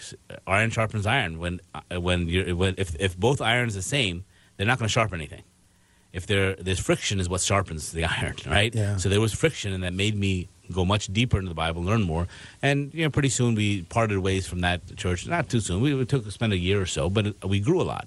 iron 0.47 0.71
sharpens 0.71 1.07
iron. 1.07 1.41
When 1.41 1.61
uh, 1.75 2.01
when 2.01 2.29
you 2.29 2.57
when 2.57 2.77
if 2.79 2.95
if 3.01 3.19
both 3.19 3.41
irons 3.41 3.75
the 3.75 3.83
same, 3.83 4.25
they're 4.57 4.67
not 4.67 4.79
going 4.79 4.87
to 4.87 4.93
sharpen 4.93 5.19
anything 5.19 5.43
if 6.13 6.27
there 6.27 6.55
there's 6.55 6.79
friction 6.79 7.19
is 7.19 7.29
what 7.29 7.41
sharpens 7.41 7.91
the 7.91 8.05
iron, 8.19 8.37
right? 8.47 8.73
Yeah. 8.73 8.97
So 8.97 9.09
there 9.09 9.21
was 9.21 9.33
friction, 9.33 9.73
and 9.73 9.83
that 9.83 9.93
made 9.93 10.17
me 10.17 10.47
go 10.73 10.85
much 10.85 11.13
deeper 11.13 11.37
into 11.37 11.49
the 11.49 11.57
Bible, 11.57 11.83
learn 11.83 12.03
more, 12.03 12.29
and 12.63 12.95
you 12.95 13.03
know, 13.03 13.11
pretty 13.11 13.29
soon 13.29 13.57
we 13.57 13.83
parted 13.83 14.21
ways 14.21 14.47
from 14.47 14.61
that 14.61 14.97
church. 14.97 15.27
Not 15.27 15.49
too 15.49 15.59
soon. 15.59 15.81
We, 15.81 15.95
we 15.95 16.05
took 16.07 16.23
to 16.23 16.31
spend 16.31 16.53
a 16.53 16.59
year 16.59 16.81
or 16.81 16.87
so, 16.87 17.11
but 17.11 17.27
it, 17.27 17.45
we 17.45 17.59
grew 17.59 17.83
a 17.83 17.89
lot. 17.95 18.07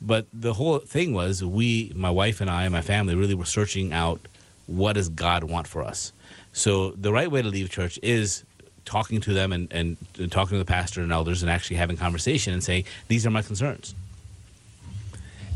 But 0.00 0.26
the 0.32 0.54
whole 0.54 0.78
thing 0.78 1.12
was, 1.12 1.44
we, 1.44 1.92
my 1.96 2.10
wife 2.10 2.40
and 2.40 2.48
I, 2.48 2.62
and 2.62 2.72
my 2.72 2.82
family, 2.82 3.16
really 3.16 3.34
were 3.34 3.44
searching 3.44 3.92
out 3.92 4.20
what 4.66 4.92
does 4.92 5.08
God 5.08 5.42
want 5.42 5.66
for 5.66 5.82
us. 5.82 6.12
So 6.52 6.92
the 6.92 7.12
right 7.12 7.30
way 7.30 7.42
to 7.42 7.48
leave 7.48 7.68
church 7.70 7.98
is 8.02 8.44
talking 8.84 9.20
to 9.20 9.32
them 9.32 9.52
and, 9.52 9.72
and, 9.72 9.96
talking 10.30 10.52
to 10.52 10.58
the 10.58 10.64
pastor 10.64 11.02
and 11.02 11.12
elders 11.12 11.42
and 11.42 11.50
actually 11.50 11.76
having 11.76 11.96
conversation 11.96 12.52
and 12.52 12.62
saying, 12.62 12.84
these 13.08 13.26
are 13.26 13.30
my 13.30 13.42
concerns 13.42 13.94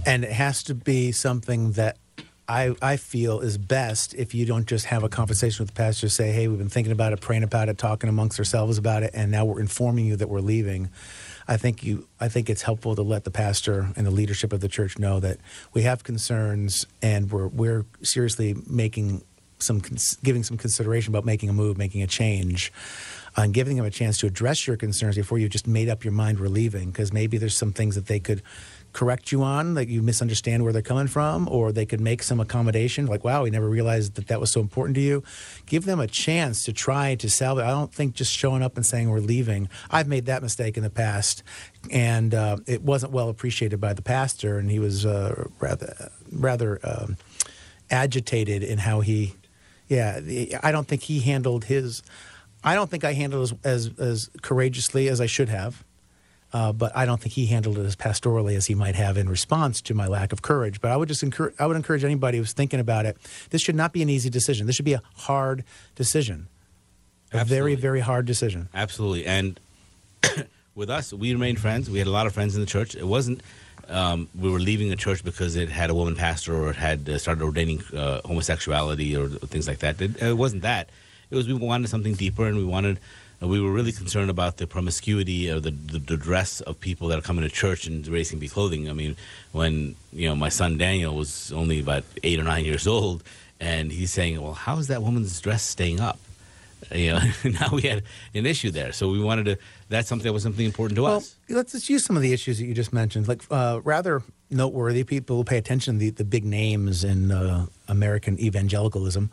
and 0.07 0.25
it 0.25 0.33
has 0.33 0.63
to 0.65 0.75
be 0.75 1.13
something 1.13 1.73
that 1.73 1.97
I, 2.47 2.75
I 2.83 2.97
feel 2.97 3.41
is 3.41 3.57
best 3.57 4.15
if 4.15 4.35
you 4.35 4.45
don't 4.45 4.67
just 4.67 4.87
have 4.87 5.03
a 5.03 5.09
conversation 5.09 5.65
with 5.65 5.75
the 5.75 5.79
pastor, 5.79 6.11
say, 6.11 6.31
hey, 6.31 6.47
we've 6.47 6.59
been 6.59 6.69
thinking 6.69 6.93
about 6.93 7.15
it, 7.15 7.21
praying 7.21 7.43
about 7.43 7.71
it, 7.71 7.79
talking 7.79 8.09
amongst 8.11 8.39
ourselves 8.39 8.77
about 8.77 9.03
it, 9.03 9.13
and 9.15 9.31
now 9.31 9.47
we're 9.47 9.61
informing 9.61 10.05
you 10.05 10.17
that 10.17 10.29
we're 10.29 10.41
leaving. 10.41 10.91
I 11.49 11.57
think 11.57 11.83
you 11.83 12.07
I 12.21 12.29
think 12.29 12.49
it's 12.51 12.63
helpful 12.63 12.95
to 12.97 13.03
let 13.03 13.25
the 13.25 13.31
pastor 13.31 13.89
and 13.97 14.07
the 14.07 14.11
leadership 14.11 14.53
of 14.53 14.61
the 14.61 14.69
church 14.69 14.99
know 14.99 15.21
that 15.21 15.39
we 15.73 15.83
have 15.83 16.03
concerns 16.03 16.87
and 17.03 17.31
we're 17.31 17.49
we're 17.49 17.85
seriously 18.03 18.57
making 18.67 19.23
some 19.59 19.83
giving 20.23 20.43
some 20.43 20.57
consideration 20.57 21.13
about 21.13 21.25
making 21.25 21.49
a 21.49 21.53
move, 21.53 21.79
making 21.79 22.03
a 22.03 22.07
change, 22.07 22.73
and 23.37 23.53
giving 23.53 23.77
them 23.77 23.85
a 23.85 23.91
chance 23.91 24.19
to 24.19 24.27
address 24.27 24.67
your 24.67 24.77
concerns 24.77 25.17
before 25.17 25.39
you 25.39 25.49
just 25.49 25.67
made 25.67 25.89
up 25.89 26.05
your 26.05 26.13
mind 26.13 26.39
we're 26.39 26.49
leaving 26.49 26.91
because 26.91 27.13
maybe 27.13 27.39
there's 27.39 27.57
some 27.57 27.73
things 27.73 27.95
that 27.95 28.07
they 28.07 28.21
could 28.21 28.43
correct 28.95 29.33
you 29.33 29.43
on 29.43 29.75
that 29.75 29.89
you 29.89 30.01
misunderstand 30.01 30.63
where 30.63 30.73
they're 30.73 30.81
coming 30.81 31.09
from, 31.09 31.49
or 31.51 31.73
they 31.73 31.85
could 31.85 32.01
make 32.01 32.23
some 32.23 32.41
accommodation, 32.41 33.07
like, 33.07 33.25
wow, 33.25 33.43
we 33.43 33.51
never 33.51 33.69
realized 33.69 34.15
that 34.15 34.29
that 34.29 34.41
was 34.41 34.51
so 34.51 34.61
important 34.61 34.95
to 34.95 35.01
you. 35.01 35.23
Give 35.67 35.85
them 35.85 36.01
a 36.01 36.07
chance 36.07 36.65
to 36.65 36.73
try 36.73 37.17
to 37.17 37.29
salvage. 37.29 37.65
I 37.65 37.71
don't 37.71 37.93
think 37.93 38.15
just 38.15 38.33
showing 38.33 38.63
up 38.63 38.77
and 38.77 38.87
saying 38.87 39.11
we're 39.11 39.19
leaving. 39.19 39.69
I've 39.91 40.09
made 40.09 40.27
that 40.27 40.43
mistake 40.43 40.77
in 40.77 40.83
the 40.83 40.91
past, 40.91 41.43
and 41.91 42.33
uh, 42.33 42.57
it 42.67 42.83
wasn't 42.83 43.13
well 43.13 43.29
appreciated 43.29 43.81
by 43.81 43.93
the 43.93 44.03
pastor, 44.03 44.59
and 44.59 44.71
he 44.71 44.79
was 44.79 45.05
uh, 45.05 45.49
rather 45.61 46.11
rather 46.33 46.81
um, 46.85 47.19
agitated 47.91 48.63
in 48.63 48.79
how 48.79 49.01
he. 49.01 49.35
Yeah, 49.89 50.21
I 50.63 50.73
don't 50.73 50.89
think 50.89 51.03
he 51.03 51.21
handled 51.21 51.65
his. 51.65 52.03
I 52.63 52.75
don't 52.75 52.91
think 52.91 53.05
I 53.05 53.13
handled 53.13 53.43
as, 53.65 53.89
as, 53.89 53.99
as 53.99 54.31
courageously 54.43 55.09
as 55.09 55.21
I 55.21 55.27
should 55.27 55.49
have. 55.51 55.85
Uh, 56.55 56.73
but 56.73 56.97
I 56.97 57.05
don't 57.05 57.21
think 57.21 57.35
he 57.35 57.47
handled 57.47 57.79
it 57.79 57.85
as 57.85 57.97
pastorally 57.97 58.55
as 58.57 58.67
he 58.67 58.77
might 58.77 58.95
have 58.95 59.19
in 59.19 59.29
response 59.29 59.81
to 59.83 59.93
my 59.93 60.07
lack 60.07 60.33
of 60.33 60.41
courage. 60.41 60.81
But 60.81 60.93
I 60.93 60.97
would 60.97 61.09
just 61.09 61.25
encourage, 61.25 61.53
I 61.59 61.67
would 61.67 61.77
encourage 61.77 62.05
anybody 62.05 62.39
who's 62.39 62.53
thinking 62.53 62.79
about 62.79 63.07
it. 63.07 63.17
This 63.51 63.61
should 63.61 63.75
not 63.75 63.93
be 63.93 64.03
an 64.03 64.09
easy 64.09 64.31
decision. 64.31 64.69
This 64.69 64.77
should 64.77 64.85
be 64.85 64.93
a 64.93 65.03
hard 65.17 65.65
decision, 65.97 66.47
a 67.33 67.39
Absolutely. 67.39 67.57
very 67.57 67.75
very 67.75 68.01
hard 68.01 68.25
decision. 68.25 68.69
Absolutely, 68.73 69.27
and 69.27 69.59
with 70.77 70.91
us, 70.91 71.13
we 71.13 71.33
remained 71.33 71.59
friends. 71.59 71.91
We 71.91 71.99
had 71.99 72.07
a 72.07 72.13
lot 72.13 72.29
of 72.29 72.33
friends 72.33 72.55
in 72.55 72.61
the 72.61 72.69
church. 72.69 72.95
It 72.95 73.07
wasn't. 73.09 73.43
Um, 73.89 74.29
we 74.39 74.51
were 74.51 74.59
leaving 74.59 74.93
a 74.93 74.97
church 74.97 75.25
because 75.25 75.57
it 75.57 75.69
had 75.69 75.91
a 75.91 75.95
woman 75.95 76.17
pastor 76.17 76.55
or 76.55 76.71
it 76.71 76.77
had 76.77 77.09
uh, 77.09 77.19
started 77.19 77.43
ordaining 77.43 77.83
uh, 77.95 78.21
homosexuality 78.25 79.17
or 79.17 79.29
things 79.29 79.69
like 79.69 79.79
that. 79.79 80.01
It, 80.01 80.21
it 80.23 80.37
wasn't 80.37 80.63
that. 80.63 80.89
It 81.31 81.37
was 81.37 81.47
we 81.47 81.55
wanted 81.55 81.89
something 81.89 82.15
deeper 82.15 82.47
and 82.47 82.57
we 82.57 82.65
wanted 82.65 82.99
we 83.41 83.61
were 83.61 83.71
really 83.71 83.93
concerned 83.93 84.31
about 84.31 84.57
the 84.57 84.67
promiscuity 84.67 85.51
or 85.51 85.61
the, 85.61 85.71
the, 85.71 85.99
the, 85.99 86.17
dress 86.17 86.61
of 86.63 86.81
people 86.81 87.09
that 87.09 87.19
are 87.19 87.23
coming 87.23 87.43
to 87.43 87.51
church 87.51 87.87
and 87.87 88.07
raising 88.07 88.39
B 88.39 88.49
clothing. 88.49 88.89
I 88.89 88.93
mean, 88.93 89.17
when 89.53 89.97
you 90.13 90.29
know 90.29 90.37
my 90.37 90.49
son 90.49 90.79
Daniel 90.79 91.15
was 91.15 91.53
only 91.53 91.81
about 91.81 92.05
eight 92.23 92.39
or 92.39 92.45
nine 92.45 92.65
years 92.65 92.87
old, 92.87 93.23
and 93.61 93.93
he's 93.93 94.13
saying, 94.13 94.41
"Well, 94.41 94.55
how 94.55 94.79
is 94.79 94.87
that 94.89 95.03
woman's 95.03 95.41
dress 95.41 95.63
staying 95.63 96.01
up?" 96.01 96.19
You 96.93 97.13
know, 97.13 97.21
now 97.45 97.69
we 97.73 97.83
had 97.83 98.03
an 98.35 98.47
issue 98.47 98.71
there, 98.71 98.93
so 98.93 99.11
we 99.11 99.21
wanted 99.21 99.45
to. 99.47 99.59
That's 99.89 100.09
something 100.09 100.25
that 100.25 100.33
was 100.33 100.43
something 100.43 100.65
important 100.65 100.97
to 100.97 101.03
well, 101.03 101.17
us. 101.17 101.37
Let's 101.49 101.73
just 101.73 101.89
use 101.89 102.05
some 102.05 102.17
of 102.17 102.23
the 102.23 102.33
issues 102.33 102.59
that 102.59 102.67
you 102.67 102.75
just 102.75 102.93
mentioned, 102.93 103.29
like 103.29 103.43
uh, 103.51 103.81
rather 103.85 104.23
noteworthy. 104.51 105.05
People 105.05 105.37
will 105.37 105.45
pay 105.45 105.59
attention 105.59 105.95
to 105.95 105.99
the, 105.99 106.11
the 106.11 106.25
big 106.25 106.45
names 106.45 107.05
in 107.05 107.31
uh, 107.31 107.67
American 107.89 108.39
evangelicalism. 108.41 109.31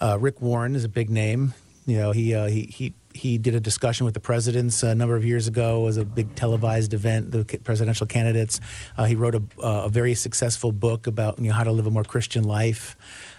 Uh, 0.00 0.18
Rick 0.20 0.40
Warren 0.40 0.74
is 0.74 0.84
a 0.84 0.88
big 0.88 1.10
name. 1.10 1.54
You 1.86 1.98
know, 1.98 2.12
he 2.12 2.34
uh, 2.34 2.46
he 2.46 2.62
he 2.62 2.94
he 3.14 3.38
did 3.38 3.54
a 3.54 3.60
discussion 3.60 4.04
with 4.04 4.14
the 4.14 4.20
presidents 4.20 4.82
a 4.82 4.94
number 4.94 5.16
of 5.16 5.24
years 5.24 5.46
ago. 5.46 5.82
It 5.82 5.84
was 5.84 5.96
a 5.98 6.04
big 6.04 6.34
televised 6.34 6.94
event, 6.94 7.30
the 7.30 7.44
presidential 7.62 8.06
candidates. 8.06 8.60
Uh, 8.96 9.04
he 9.04 9.14
wrote 9.14 9.34
a, 9.34 9.42
a, 9.62 9.88
very 9.88 10.14
successful 10.14 10.72
book 10.72 11.06
about 11.06 11.38
you 11.38 11.48
know, 11.48 11.52
how 11.52 11.62
to 11.62 11.72
live 11.72 11.86
a 11.86 11.90
more 11.90 12.04
Christian 12.04 12.44
life. 12.44 12.96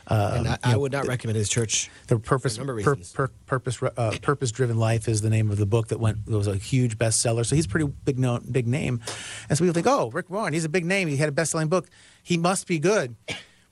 Uh, 0.08 0.34
and 0.38 0.48
I, 0.48 0.58
I 0.64 0.78
would 0.78 0.92
not 0.92 1.04
the, 1.04 1.10
recommend 1.10 1.38
his 1.38 1.50
church. 1.50 1.90
The 2.08 2.20
purpose, 2.20 2.58
pur, 2.58 2.96
pur, 2.96 3.30
purpose, 3.46 3.82
uh, 3.82 4.18
purpose 4.22 4.52
driven 4.52 4.78
life 4.78 5.08
is 5.08 5.22
the 5.22 5.30
name 5.30 5.50
of 5.50 5.58
the 5.58 5.66
book 5.66 5.88
that 5.88 6.00
went 6.00 6.20
it 6.28 6.34
was 6.34 6.48
a 6.48 6.56
huge 6.56 6.98
bestseller. 6.98 7.46
So 7.46 7.56
he's 7.56 7.68
pretty 7.68 7.88
big 7.88 8.20
known, 8.20 8.46
big 8.52 8.68
name, 8.68 9.02
and 9.50 9.58
so 9.58 9.64
people 9.64 9.74
think, 9.74 9.88
oh, 9.88 10.12
Rick 10.12 10.30
Warren, 10.30 10.54
he's 10.54 10.66
a 10.66 10.70
big 10.70 10.86
name. 10.86 11.08
He 11.08 11.18
had 11.18 11.30
a 11.30 11.32
best 11.32 11.52
selling 11.52 11.70
book. 11.70 11.88
He 12.22 12.38
must 12.38 12.68
be 12.68 12.80
good. 12.80 13.16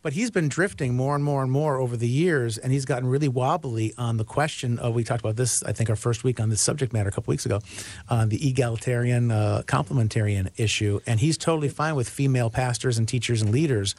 But 0.03 0.11
he's 0.11 0.31
been 0.31 0.49
drifting 0.49 0.97
more 0.97 1.15
and 1.15 1.23
more 1.23 1.41
and 1.43 1.49
more 1.49 1.77
over 1.79 1.95
the 1.95 2.09
years, 2.09 2.57
and 2.57 2.73
he's 2.73 2.83
gotten 2.83 3.07
really 3.07 3.29
wobbly 3.29 3.93
on 3.97 4.17
the 4.17 4.25
question 4.25 4.77
of. 4.77 4.93
We 4.93 5.05
talked 5.05 5.21
about 5.21 5.37
this, 5.37 5.63
I 5.63 5.71
think, 5.71 5.89
our 5.89 5.95
first 5.95 6.25
week 6.25 6.41
on 6.41 6.49
this 6.49 6.59
subject 6.59 6.91
matter 6.91 7.07
a 7.07 7.11
couple 7.13 7.31
weeks 7.31 7.45
ago, 7.45 7.61
on 8.09 8.27
the 8.27 8.45
egalitarian, 8.45 9.31
uh, 9.31 9.61
complementarian 9.65 10.51
issue, 10.57 10.99
and 11.07 11.21
he's 11.21 11.37
totally 11.37 11.69
fine 11.69 11.95
with 11.95 12.09
female 12.09 12.49
pastors 12.49 12.97
and 12.97 13.07
teachers 13.07 13.41
and 13.41 13.51
leaders. 13.51 13.95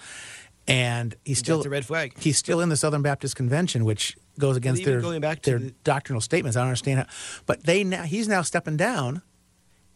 And 0.67 1.15
he's 1.25 1.39
still 1.39 1.59
That's 1.59 1.67
a 1.67 1.71
red 1.71 1.85
flag. 1.85 2.15
He's 2.19 2.39
still 2.39 2.61
in 2.61 2.71
the 2.71 2.77
Southern 2.77 3.03
Baptist 3.03 3.37
Convention, 3.37 3.85
which 3.85 4.17
goes 4.39 4.57
against 4.57 4.85
their 4.85 5.01
going 5.01 5.21
back 5.21 5.43
to 5.43 5.51
their 5.51 5.59
the- 5.59 5.75
doctrinal 5.85 6.21
statements. 6.21 6.57
I 6.57 6.61
don't 6.61 6.69
understand 6.69 7.01
how, 7.01 7.07
but 7.47 7.65
they 7.65 7.85
now 7.85 8.03
he's 8.05 8.29
now 8.29 8.43
stepping 8.43 8.77
down, 8.77 9.23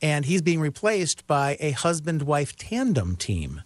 and 0.03 0.27
he's 0.27 0.43
being 0.43 0.61
replaced 0.61 1.27
by 1.27 1.57
a 1.61 1.71
husband-wife 1.71 2.57
tandem 2.57 3.17
team. 3.17 3.63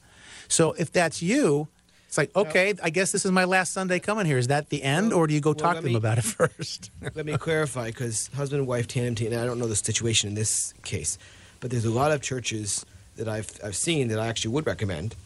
So 0.48 0.72
if 0.72 0.92
that's 0.92 1.22
you, 1.22 1.68
it's 2.06 2.18
like, 2.18 2.34
okay, 2.36 2.74
I 2.82 2.90
guess 2.90 3.10
this 3.10 3.24
is 3.24 3.32
my 3.32 3.44
last 3.44 3.72
Sunday 3.72 3.98
coming 3.98 4.26
here. 4.26 4.38
Is 4.38 4.48
that 4.48 4.68
the 4.68 4.82
end, 4.82 5.12
or 5.12 5.26
do 5.26 5.34
you 5.34 5.40
go 5.40 5.50
well, 5.50 5.54
talk 5.54 5.76
to 5.76 5.82
me, 5.82 5.88
them 5.92 5.96
about 5.96 6.18
it 6.18 6.24
first? 6.24 6.90
let 7.14 7.26
me 7.26 7.36
clarify, 7.36 7.86
because 7.86 8.28
husband 8.36 8.60
and 8.60 8.68
wife 8.68 8.86
tandem 8.86 9.14
team, 9.14 9.32
and 9.32 9.40
I 9.40 9.46
don't 9.46 9.58
know 9.58 9.66
the 9.66 9.74
situation 9.76 10.28
in 10.28 10.34
this 10.34 10.72
case, 10.84 11.18
but 11.60 11.70
there's 11.70 11.86
a 11.86 11.90
lot 11.90 12.12
of 12.12 12.20
churches 12.20 12.84
that 13.16 13.28
I've, 13.28 13.50
I've 13.64 13.76
seen 13.76 14.08
that 14.08 14.18
I 14.18 14.26
actually 14.26 14.52
would 14.52 14.66
recommend 14.66 15.16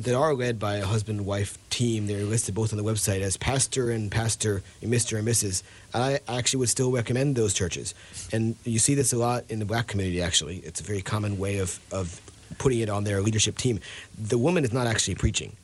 that 0.00 0.14
are 0.14 0.34
led 0.34 0.58
by 0.58 0.76
a 0.76 0.84
husband 0.84 1.20
and 1.20 1.26
wife 1.26 1.58
team. 1.70 2.06
They're 2.06 2.24
listed 2.24 2.54
both 2.54 2.72
on 2.72 2.76
the 2.76 2.84
website 2.84 3.20
as 3.20 3.36
pastor 3.36 3.90
and 3.90 4.10
pastor, 4.10 4.62
and 4.82 4.92
Mr. 4.92 5.18
and 5.18 5.26
Mrs. 5.26 5.62
And 5.94 6.02
I 6.02 6.20
actually 6.28 6.60
would 6.60 6.68
still 6.68 6.92
recommend 6.92 7.36
those 7.36 7.54
churches. 7.54 7.94
And 8.32 8.56
you 8.64 8.78
see 8.78 8.94
this 8.94 9.12
a 9.12 9.16
lot 9.16 9.44
in 9.48 9.58
the 9.58 9.64
black 9.64 9.86
community, 9.86 10.20
actually. 10.20 10.58
It's 10.58 10.80
a 10.80 10.84
very 10.84 11.02
common 11.02 11.38
way 11.38 11.58
of, 11.58 11.80
of 11.90 12.20
putting 12.58 12.80
it 12.80 12.90
on 12.90 13.04
their 13.04 13.22
leadership 13.22 13.56
team. 13.56 13.80
The 14.18 14.38
woman 14.38 14.64
is 14.64 14.72
not 14.72 14.86
actually 14.86 15.14
preaching 15.14 15.56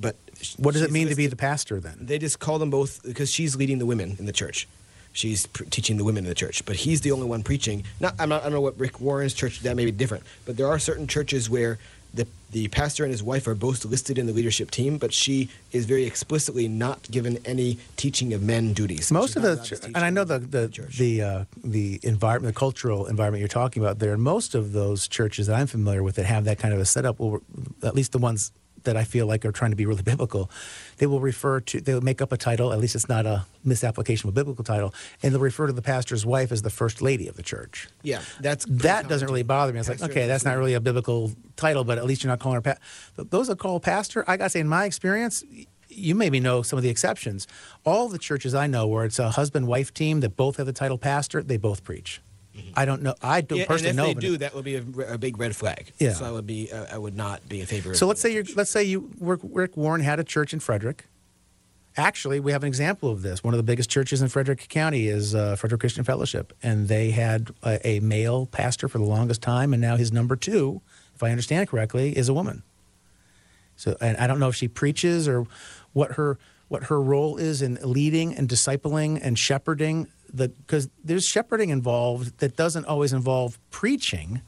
but 0.00 0.16
what 0.56 0.74
does 0.74 0.82
it 0.82 0.90
mean 0.90 1.08
to 1.08 1.14
be 1.14 1.26
the 1.26 1.36
pastor 1.36 1.80
then? 1.80 1.96
They 2.00 2.18
just 2.18 2.38
call 2.38 2.58
them 2.58 2.70
both 2.70 3.02
because 3.02 3.30
she's 3.30 3.56
leading 3.56 3.78
the 3.78 3.86
women 3.86 4.16
in 4.18 4.26
the 4.26 4.32
church. 4.32 4.68
she's 5.12 5.46
pr- 5.46 5.64
teaching 5.64 5.96
the 5.96 6.04
women 6.04 6.24
in 6.24 6.28
the 6.28 6.34
church. 6.34 6.64
But 6.64 6.76
he's 6.76 7.00
the 7.00 7.10
only 7.10 7.26
one 7.26 7.42
preaching. 7.42 7.82
Not, 7.98 8.14
I'm 8.18 8.28
not, 8.28 8.42
I 8.42 8.44
don't 8.44 8.52
know 8.52 8.60
what 8.60 8.78
Rick 8.78 9.00
Warren's 9.00 9.34
church 9.34 9.60
that 9.60 9.74
may 9.74 9.84
be 9.84 9.90
different, 9.90 10.22
but 10.44 10.56
there 10.56 10.68
are 10.68 10.78
certain 10.78 11.08
churches 11.08 11.50
where 11.50 11.78
the 12.14 12.26
the 12.50 12.68
pastor 12.68 13.04
and 13.04 13.10
his 13.10 13.22
wife 13.22 13.46
are 13.46 13.54
both 13.54 13.84
listed 13.84 14.16
in 14.16 14.26
the 14.26 14.32
leadership 14.32 14.70
team, 14.70 14.96
but 14.96 15.12
she 15.12 15.50
is 15.70 15.84
very 15.84 16.04
explicitly 16.04 16.66
not 16.66 17.02
given 17.10 17.38
any 17.44 17.78
teaching 17.96 18.32
of 18.32 18.42
men 18.42 18.72
duties. 18.72 19.12
Most 19.12 19.36
of 19.36 19.42
the, 19.42 19.56
ch- 19.56 19.84
and 19.84 19.98
I 19.98 20.08
know 20.08 20.24
the 20.24 20.36
in 20.36 20.50
the 20.50 20.86
the 20.96 21.22
uh, 21.22 21.44
the 21.62 22.00
environment, 22.02 22.54
the 22.54 22.58
cultural 22.58 23.06
environment 23.06 23.40
you're 23.40 23.48
talking 23.48 23.82
about 23.82 23.98
there. 23.98 24.16
Most 24.16 24.54
of 24.54 24.72
those 24.72 25.06
churches 25.08 25.48
that 25.48 25.56
I'm 25.56 25.66
familiar 25.66 26.02
with 26.02 26.16
that 26.16 26.24
have 26.24 26.44
that 26.44 26.58
kind 26.58 26.72
of 26.72 26.80
a 26.80 26.86
setup, 26.86 27.18
will 27.18 27.42
at 27.82 27.94
least 27.94 28.12
the 28.12 28.18
ones 28.18 28.50
that 28.88 28.96
I 28.96 29.04
feel 29.04 29.26
like 29.26 29.44
are 29.44 29.52
trying 29.52 29.70
to 29.70 29.76
be 29.76 29.86
really 29.86 30.02
biblical, 30.12 30.50
they 30.96 31.06
will 31.06 31.20
refer 31.20 31.60
to 31.60 31.80
they'll 31.80 32.00
make 32.00 32.20
up 32.20 32.32
a 32.32 32.36
title. 32.36 32.72
At 32.72 32.78
least 32.80 32.94
it's 32.94 33.08
not 33.08 33.24
a 33.26 33.44
misapplication 33.64 34.28
of 34.28 34.34
a 34.34 34.36
biblical 34.40 34.64
title, 34.64 34.92
and 35.22 35.32
they'll 35.32 35.40
refer 35.40 35.66
to 35.66 35.72
the 35.72 35.82
pastor's 35.82 36.24
wife 36.26 36.50
as 36.52 36.62
the 36.62 36.70
first 36.70 37.00
lady 37.02 37.28
of 37.28 37.36
the 37.36 37.42
church. 37.42 37.88
yeah, 38.02 38.20
that's 38.40 38.64
That 38.68 39.08
doesn't 39.08 39.28
really 39.28 39.42
bother 39.44 39.72
me. 39.72 39.78
It's 39.80 39.88
like, 39.88 40.02
okay, 40.02 40.26
that's 40.26 40.44
not 40.44 40.56
really 40.56 40.74
a 40.74 40.80
biblical 40.80 41.32
title, 41.56 41.84
but 41.84 41.98
at 41.98 42.04
least 42.06 42.22
you're 42.24 42.30
not 42.32 42.40
calling 42.40 42.56
her 42.56 42.62
pastor. 42.62 42.82
Th- 43.16 43.28
Those 43.30 43.50
are 43.50 43.56
called 43.56 43.82
pastor. 43.82 44.24
I 44.26 44.36
gotta 44.36 44.50
say, 44.50 44.60
in 44.60 44.68
my 44.68 44.84
experience, 44.86 45.44
you 45.88 46.14
maybe 46.14 46.40
know 46.40 46.62
some 46.62 46.76
of 46.78 46.82
the 46.82 46.88
exceptions. 46.90 47.46
All 47.84 48.08
the 48.08 48.18
churches 48.18 48.54
I 48.54 48.66
know 48.66 48.86
where 48.86 49.04
it's 49.04 49.18
a 49.18 49.30
husband-wife 49.30 49.92
team 49.94 50.20
that 50.20 50.36
both 50.36 50.56
have 50.56 50.66
the 50.66 50.72
title 50.72 50.98
pastor, 50.98 51.42
they 51.42 51.56
both 51.56 51.82
preach. 51.84 52.20
I 52.74 52.84
don't 52.84 53.02
know. 53.02 53.14
I 53.22 53.40
don't 53.40 53.58
Yeah, 53.58 53.62
and 53.64 53.68
personally 53.68 53.90
if 53.90 53.96
know. 53.96 54.04
they 54.06 54.10
of 54.12 54.20
do, 54.20 54.34
it. 54.34 54.38
that 54.38 54.54
would 54.54 54.64
be 54.64 54.76
a, 54.76 55.14
a 55.14 55.18
big 55.18 55.38
red 55.38 55.54
flag. 55.56 55.92
Yeah. 55.98 56.12
So 56.12 56.24
I 56.24 56.30
would 56.30 56.46
be, 56.46 56.70
uh, 56.70 56.86
I 56.92 56.98
would 56.98 57.16
not 57.16 57.48
be 57.48 57.60
in 57.60 57.66
favor. 57.66 57.94
So 57.94 58.06
let's 58.06 58.20
say 58.20 58.32
you 58.32 58.44
let's 58.56 58.70
say 58.70 58.84
you 58.84 59.10
Rick, 59.20 59.40
Rick 59.42 59.76
Warren 59.76 60.00
had 60.00 60.20
a 60.20 60.24
church 60.24 60.52
in 60.52 60.60
Frederick. 60.60 61.06
Actually, 61.96 62.38
we 62.38 62.52
have 62.52 62.62
an 62.62 62.68
example 62.68 63.10
of 63.10 63.22
this. 63.22 63.42
One 63.42 63.54
of 63.54 63.58
the 63.58 63.64
biggest 63.64 63.90
churches 63.90 64.22
in 64.22 64.28
Frederick 64.28 64.68
County 64.68 65.08
is 65.08 65.34
uh, 65.34 65.56
Frederick 65.56 65.80
Christian 65.80 66.04
Fellowship, 66.04 66.52
and 66.62 66.86
they 66.86 67.10
had 67.10 67.50
a, 67.64 67.84
a 67.86 68.00
male 68.00 68.46
pastor 68.46 68.86
for 68.88 68.98
the 68.98 69.04
longest 69.04 69.42
time, 69.42 69.72
and 69.72 69.80
now 69.82 69.96
his 69.96 70.12
number 70.12 70.36
two, 70.36 70.80
if 71.16 71.22
I 71.24 71.30
understand 71.30 71.64
it 71.64 71.68
correctly, 71.70 72.16
is 72.16 72.28
a 72.28 72.34
woman. 72.34 72.62
So, 73.74 73.96
and 74.00 74.16
I 74.16 74.28
don't 74.28 74.38
know 74.38 74.48
if 74.48 74.54
she 74.54 74.68
preaches 74.68 75.26
or 75.26 75.46
what 75.92 76.12
her 76.12 76.38
what 76.68 76.84
her 76.84 77.00
role 77.00 77.36
is 77.36 77.62
in 77.62 77.78
leading 77.82 78.34
and 78.34 78.48
discipling 78.48 79.18
and 79.22 79.38
shepherding 79.38 80.06
the 80.32 80.48
because 80.48 80.88
there's 81.02 81.26
shepherding 81.26 81.70
involved 81.70 82.38
that 82.38 82.56
doesn't 82.56 82.84
always 82.84 83.12
involve 83.12 83.58
preaching, 83.70 84.42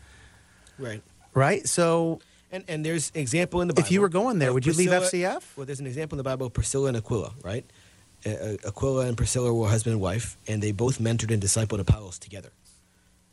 right. 0.78 1.02
right? 1.35 1.66
So 1.66 2.20
And 2.52 2.64
and 2.68 2.85
there's 2.85 3.11
example 3.14 3.61
in 3.61 3.68
the 3.68 3.74
Bible. 3.74 3.87
If 3.87 3.92
you 3.92 4.00
were 4.00 4.09
going 4.09 4.38
there, 4.38 4.52
would 4.52 4.66
you 4.66 4.72
leave 4.72 4.90
FCF? 4.90 5.42
Well, 5.56 5.66
there's 5.66 5.80
an 5.80 5.87
example 5.87 6.16
in 6.16 6.18
the 6.18 6.24
Bible 6.24 6.46
of 6.46 6.52
Priscilla 6.52 6.88
and 6.88 6.96
Aquila, 6.96 7.33
right? 7.42 7.64
Uh, 8.26 8.56
Aquila 8.66 9.06
and 9.06 9.16
Priscilla 9.16 9.52
were 9.52 9.68
husband 9.68 9.94
and 9.94 10.02
wife, 10.02 10.37
and 10.46 10.62
they 10.62 10.72
both 10.72 10.98
mentored 10.98 11.33
and 11.33 11.42
discipled 11.42 11.80
Apollos 11.80 12.18
together. 12.18 12.50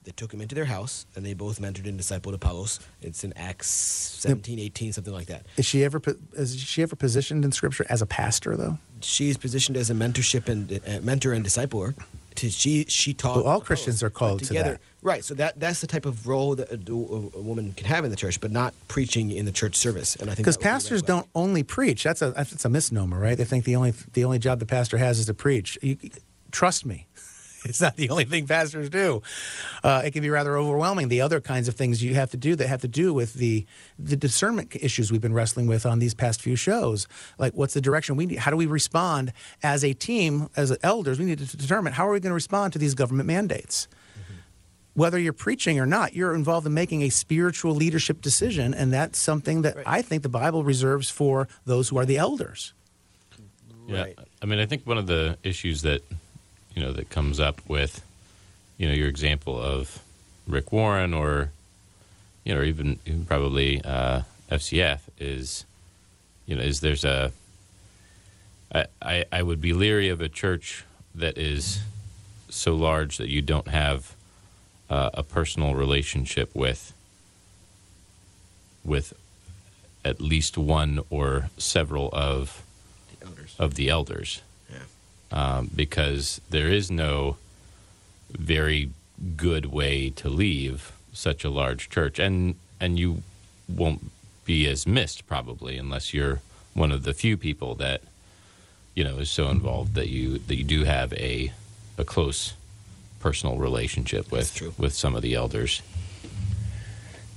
They 0.08 0.14
took 0.14 0.34
him 0.34 0.40
into 0.40 0.56
their 0.56 0.64
house, 0.64 1.06
and 1.18 1.26
they 1.26 1.34
both 1.34 1.60
mentored 1.60 1.86
and 1.86 2.00
discipled 2.00 2.34
Apollos. 2.34 2.80
It's 3.02 3.26
in 3.26 3.34
Acts 3.34 3.68
17, 3.68 4.58
18, 4.58 4.94
something 4.94 5.14
like 5.14 5.28
that. 5.28 5.46
Is 5.58 5.66
she 5.66 5.84
ever 5.84 6.02
is 6.32 6.58
she 6.58 6.82
ever 6.82 6.96
positioned 6.96 7.44
in 7.44 7.52
Scripture 7.52 7.86
as 7.90 8.02
a 8.02 8.06
pastor 8.06 8.56
though? 8.56 8.78
She's 9.02 9.36
positioned 9.36 9.76
as 9.76 9.90
a 9.90 9.94
mentorship 9.94 10.48
and 10.48 10.80
uh, 10.88 11.02
mentor 11.02 11.34
and 11.34 11.46
discipler. 11.46 11.94
To, 12.36 12.50
she 12.50 12.86
she 12.86 13.14
taught. 13.14 13.36
Well, 13.36 13.48
all 13.48 13.60
Christians 13.60 14.02
are 14.02 14.10
called 14.10 14.40
to 14.40 14.46
together, 14.46 14.72
that. 14.74 14.82
right? 15.02 15.26
So 15.26 15.34
that 15.34 15.60
that's 15.60 15.82
the 15.82 15.88
type 15.88 16.06
of 16.06 16.26
role 16.26 16.56
that 16.56 16.72
a, 16.72 16.92
a 16.94 17.42
woman 17.42 17.74
can 17.74 17.88
have 17.88 18.06
in 18.06 18.10
the 18.10 18.16
church, 18.16 18.40
but 18.40 18.50
not 18.50 18.74
preaching 18.88 19.32
in 19.32 19.44
the 19.44 19.52
church 19.52 19.76
service. 19.76 20.16
And 20.16 20.30
I 20.30 20.36
think 20.36 20.46
Because 20.46 20.56
would 20.56 20.64
be 20.64 20.70
pastors 20.70 21.02
don't 21.02 21.28
only 21.36 21.64
preach. 21.64 22.06
That's 22.06 22.22
a 22.22 22.32
that's 22.32 22.64
a 22.64 22.70
misnomer, 22.70 23.20
right? 23.20 23.38
They 23.38 23.44
think 23.44 23.66
the 23.66 23.76
only 23.76 23.92
the 24.14 24.24
only 24.24 24.40
job 24.40 24.60
the 24.60 24.66
pastor 24.66 24.98
has 25.00 25.20
is 25.20 25.26
to 25.26 25.34
preach. 25.34 25.78
You, 25.82 25.98
trust 26.52 26.86
me, 26.86 27.08
it's 27.70 27.82
not 27.82 27.96
the 27.96 28.10
only 28.10 28.26
thing 28.26 28.48
pastors 28.48 28.90
do. 28.90 29.22
Uh, 29.84 30.02
it 30.06 30.12
can 30.12 30.22
be 30.22 30.30
rather 30.30 30.58
overwhelming. 30.58 31.08
The 31.08 31.22
other 31.22 31.40
kinds 31.42 31.68
of 31.68 31.76
things 31.76 32.04
you 32.04 32.16
have 32.16 32.32
to 32.32 32.38
do 32.38 32.56
that 32.56 32.68
have 32.68 32.82
to 32.82 32.88
do 32.88 33.14
with 33.14 33.34
the 33.36 33.66
the 34.00 34.16
discernment 34.16 34.76
issues 34.76 35.12
we've 35.12 35.22
been 35.22 35.34
wrestling 35.34 35.68
with 35.68 35.86
on 35.86 36.00
these 36.00 36.14
past 36.14 36.42
few 36.42 36.56
shows. 36.56 37.08
Like, 37.38 37.54
what's 37.54 37.74
the 37.74 37.82
direction 37.82 38.16
we 38.16 38.26
need? 38.26 38.40
How 38.40 38.52
do 38.52 38.58
we 38.58 38.66
respond 38.66 39.34
as 39.64 39.84
a 39.84 39.94
team, 39.94 40.50
as 40.56 40.76
elders? 40.84 41.20
We 41.20 41.26
need 41.26 41.40
to 41.40 41.58
determine 41.58 41.94
how 41.94 42.08
are 42.08 42.12
we 42.14 42.20
going 42.20 42.32
to 42.32 42.36
respond 42.36 42.74
to 42.74 42.80
these 42.80 42.96
government 42.96 43.28
mandates. 43.28 43.88
whether 44.94 45.20
you're 45.20 45.32
preaching 45.32 45.80
or 45.80 45.86
not, 45.86 46.16
you're 46.16 46.34
involved 46.34 46.66
in 46.66 46.74
making 46.74 47.04
a 47.04 47.10
spiritual 47.10 47.76
leadership 47.76 48.20
decision, 48.20 48.74
and 48.74 48.92
that's 48.92 49.20
something 49.20 49.62
that 49.62 49.78
I 49.86 50.02
think 50.02 50.24
the 50.24 50.30
Bible 50.30 50.64
reserves 50.64 51.08
for 51.12 51.48
those 51.66 51.90
who 51.90 51.98
are 52.00 52.06
the 52.06 52.18
elders. 52.18 52.74
Yeah, 53.88 54.02
Right. 54.02 54.18
I 54.42 54.46
mean, 54.48 54.60
I 54.60 54.66
think 54.66 54.86
one 54.88 54.98
of 54.98 55.06
the 55.08 55.38
issues 55.44 55.84
that 55.84 56.02
you 56.78 56.84
know 56.84 56.94
that 56.94 57.10
comes 57.10 57.40
up 57.40 57.60
with 57.68 58.06
you 58.78 58.88
know 58.88 58.94
your 58.94 59.08
example 59.08 59.60
of 59.60 60.04
Rick 60.48 60.72
Warren 60.72 61.12
or 61.12 61.50
you 62.44 62.54
know 62.54 62.62
or 62.62 62.64
even, 62.64 63.00
even 63.04 63.26
probably 63.26 63.82
uh, 63.84 64.22
FCF 64.52 65.00
is 65.20 65.66
you 66.46 66.56
know 66.56 66.62
is 66.62 66.82
there's 66.82 67.04
a 67.04 67.32
I, 68.72 68.86
I 69.02 69.26
I 69.32 69.42
would 69.42 69.60
be 69.60 69.74
leery 69.74 70.08
of 70.10 70.22
a 70.22 70.30
church 70.30 70.86
that 71.16 71.36
is 71.36 71.80
so 72.48 72.76
large 72.76 73.18
that 73.18 73.30
you 73.30 73.42
don't 73.42 73.70
have 73.70 74.14
uh, 74.88 75.10
a 75.16 75.24
personal 75.24 75.74
relationship 75.74 76.54
with 76.54 76.94
with 78.86 79.14
at 80.06 80.22
least 80.22 80.60
one 80.60 81.00
or 81.10 81.50
several 81.58 82.12
of 82.14 82.62
Elders. 83.20 83.56
of 83.58 83.74
the 83.74 83.90
elders. 83.90 84.42
Um, 85.32 85.70
because 85.76 86.42
there 86.50 86.68
is 86.68 86.90
no 86.90 87.38
very 88.32 88.90
good 89.36 89.68
way 89.68 90.10
to 90.12 90.30
leave 90.30 90.92
such 91.14 91.44
a 91.44 91.50
large 91.50 91.90
church. 91.90 92.20
And 92.20 92.56
and 92.80 93.00
you 93.00 93.24
won't 93.68 94.12
be 94.46 94.68
as 94.68 94.88
missed 94.88 95.28
probably 95.28 95.78
unless 95.78 96.14
you're 96.14 96.42
one 96.74 96.92
of 96.92 97.04
the 97.04 97.14
few 97.14 97.36
people 97.36 97.76
that 97.76 98.02
you 98.96 99.04
know 99.04 99.18
is 99.18 99.30
so 99.30 99.50
involved 99.50 99.96
that 99.96 100.10
you 100.10 100.38
that 100.40 100.56
you 100.56 100.64
do 100.64 100.84
have 100.84 101.12
a 101.14 101.52
a 101.98 102.06
close 102.06 102.54
personal 103.20 103.58
relationship 103.58 104.32
with 104.32 104.78
with 104.78 104.94
some 104.94 105.16
of 105.16 105.22
the 105.22 105.34
elders 105.34 105.82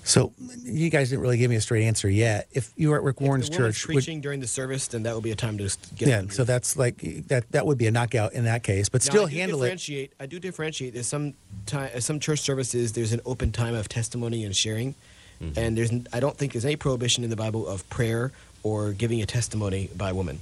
So 0.04 0.32
you 0.64 0.88
guys 0.90 1.10
didn't 1.10 1.22
really 1.22 1.36
give 1.38 1.50
me 1.50 1.56
a 1.56 1.60
straight 1.60 1.84
answer 1.84 2.08
yet. 2.08 2.48
If 2.52 2.72
you 2.76 2.88
were 2.90 2.96
at 2.96 3.02
Rick 3.02 3.16
If 3.20 3.22
Warren's 3.26 3.48
the 3.50 3.56
woman's 3.58 3.76
church, 3.76 3.88
would, 3.88 3.94
preaching 3.94 4.20
during 4.20 4.40
the 4.40 4.46
service, 4.46 4.88
then 4.88 5.02
that 5.04 5.14
would 5.14 5.22
be 5.22 5.30
a 5.30 5.36
time 5.36 5.58
to 5.58 5.64
get. 5.96 6.08
yeah, 6.08 6.14
up 6.16 6.20
and 6.22 6.32
so 6.32 6.44
that's 6.44 6.76
like 6.76 6.96
that. 7.28 7.50
That 7.52 7.66
would 7.66 7.78
be 7.78 7.86
a 7.86 7.90
knockout 7.90 8.32
in 8.32 8.44
that 8.44 8.62
case, 8.62 8.88
but 8.88 9.02
Now, 9.06 9.10
still 9.10 9.26
I 9.26 9.30
do 9.30 9.36
handle 9.36 9.62
it. 9.62 9.66
differentiate, 9.66 10.12
I 10.18 10.26
do 10.26 10.40
differentiate. 10.40 10.94
There's 10.94 11.06
some 11.06 11.34
time, 11.66 12.00
some 12.00 12.18
church 12.18 12.40
services. 12.40 12.92
There's 12.92 13.12
an 13.12 13.20
open 13.26 13.52
time 13.52 13.74
of 13.74 13.88
testimony 13.88 14.44
and 14.44 14.56
sharing, 14.56 14.94
Mm-hmm. 15.42 15.58
and 15.58 15.76
there's. 15.78 15.90
n- 15.90 16.06
I 16.12 16.20
don't 16.20 16.36
think 16.36 16.52
there's 16.52 16.66
any 16.66 16.76
prohibition 16.76 17.24
in 17.24 17.30
the 17.30 17.36
Bible 17.36 17.66
of 17.66 17.88
prayer 17.88 18.30
or 18.62 18.92
giving 18.92 19.22
a 19.22 19.26
testimony 19.26 19.88
by 19.96 20.10
a 20.10 20.14
woman. 20.14 20.38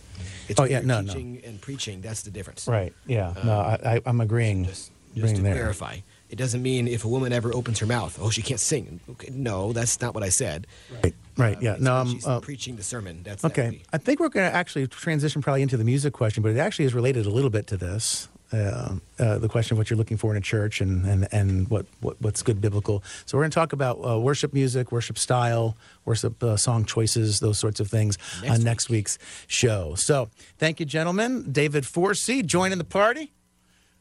It's 0.48 0.58
Oh, 0.58 0.64
yeah, 0.64 0.78
you're 0.78 0.86
no, 0.88 1.00
no. 1.02 1.12
and 1.12 1.60
preaching. 1.60 2.00
That's 2.00 2.22
the 2.22 2.32
difference. 2.32 2.66
Right? 2.66 2.92
Yeah. 3.06 3.32
no, 3.44 3.52
I, 3.60 3.78
I, 3.84 4.00
I'm 4.06 4.20
agreeing. 4.20 4.62
Um, 4.62 4.64
Just, 4.64 4.90
just 5.14 5.16
agreeing 5.16 5.36
to 5.36 5.42
there. 5.42 5.54
clarify, 5.54 5.98
it 6.30 6.36
doesn't 6.36 6.62
mean 6.62 6.88
if 6.88 7.04
a 7.04 7.08
woman 7.08 7.32
ever 7.32 7.54
opens 7.54 7.78
her 7.78 7.86
mouth, 7.86 8.18
oh, 8.20 8.30
she 8.30 8.42
can't 8.42 8.60
sing. 8.60 9.00
Okay, 9.10 9.30
no, 9.32 9.72
that's 9.72 10.00
not 10.00 10.14
what 10.14 10.22
I 10.22 10.28
said. 10.28 10.66
Right. 11.02 11.14
Right. 11.36 11.62
Yeah. 11.62 11.76
No. 11.78 11.94
I'm, 11.94 12.08
she's 12.08 12.26
uh, 12.26 12.40
preaching 12.40 12.76
the 12.76 12.82
sermon. 12.82 13.22
That's 13.22 13.42
that 13.42 13.52
Okay, 13.52 13.82
I 13.92 13.98
think 13.98 14.20
we're 14.20 14.28
going 14.28 14.50
to 14.50 14.54
actually 14.54 14.86
transition 14.88 15.40
probably 15.40 15.62
into 15.62 15.76
the 15.76 15.84
music 15.84 16.12
question, 16.12 16.42
but 16.42 16.50
it 16.50 16.58
actually 16.58 16.84
is 16.84 16.94
related 16.94 17.26
a 17.26 17.30
little 17.30 17.50
bit 17.50 17.66
to 17.68 17.76
this. 17.76 18.28
Uh, 18.50 18.96
uh, 19.18 19.36
the 19.36 19.48
question 19.48 19.74
of 19.74 19.78
what 19.78 19.90
you're 19.90 19.96
looking 19.98 20.16
for 20.16 20.30
in 20.30 20.38
a 20.38 20.40
church 20.40 20.80
and, 20.80 21.04
and, 21.04 21.28
and 21.32 21.68
what, 21.68 21.84
what 22.00 22.18
what's 22.22 22.42
good 22.42 22.62
biblical. 22.62 23.04
So 23.26 23.36
we're 23.36 23.42
going 23.42 23.50
to 23.50 23.54
talk 23.54 23.74
about 23.74 23.98
uh, 24.02 24.18
worship 24.18 24.54
music, 24.54 24.90
worship 24.90 25.18
style, 25.18 25.76
worship 26.06 26.42
uh, 26.42 26.56
song 26.56 26.86
choices, 26.86 27.40
those 27.40 27.58
sorts 27.58 27.78
of 27.78 27.88
things 27.88 28.16
Next 28.42 28.58
on 28.58 28.64
next 28.64 28.88
week's 28.88 29.18
show. 29.48 29.94
So 29.96 30.30
thank 30.56 30.80
you, 30.80 30.86
gentlemen. 30.86 31.52
David 31.52 31.84
Forsey 31.84 32.44
joining 32.44 32.78
the 32.78 32.84
party. 32.84 33.32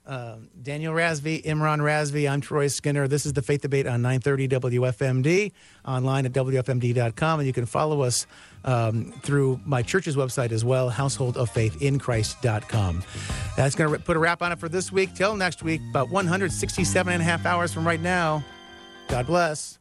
Um, 0.08 0.50
Daniel 0.64 0.94
Rasby, 0.94 1.44
Imran 1.44 1.80
Rasby. 1.80 2.32
I'm 2.32 2.40
Troy 2.40 2.68
Skinner. 2.68 3.10
This 3.10 3.26
is 3.26 3.34
the 3.34 3.42
Faith 3.42 3.62
Debate 3.62 3.88
on 3.88 4.02
930 4.02 4.48
WFMD, 4.48 5.52
online 5.86 6.26
at 6.26 6.32
WFMD.com. 6.32 7.42
And 7.42 7.48
you 7.48 7.52
can 7.52 7.66
follow 7.66 8.00
us 8.02 8.26
um, 8.64 9.12
through 9.22 9.60
my 9.66 9.82
church's 9.82 10.16
website 10.16 10.54
as 10.54 10.64
well, 10.64 10.90
householdoffaithinchrist.com. 10.90 13.04
That's 13.58 13.76
going 13.76 13.92
to 13.92 14.00
put 14.00 14.16
a 14.16 14.20
wrap 14.20 14.42
on 14.42 14.54
it 14.54 14.60
for 14.60 14.70
this 14.70 14.94
week. 14.94 15.14
Till 15.14 15.36
next 15.36 15.62
week, 15.62 15.82
about 15.90 16.10
167 16.10 17.14
and 17.14 17.22
a 17.22 17.26
half 17.26 17.46
hours 17.46 17.74
from 17.74 17.86
right 17.86 18.02
now. 18.02 18.46
God 19.10 19.28
bless. 19.28 19.77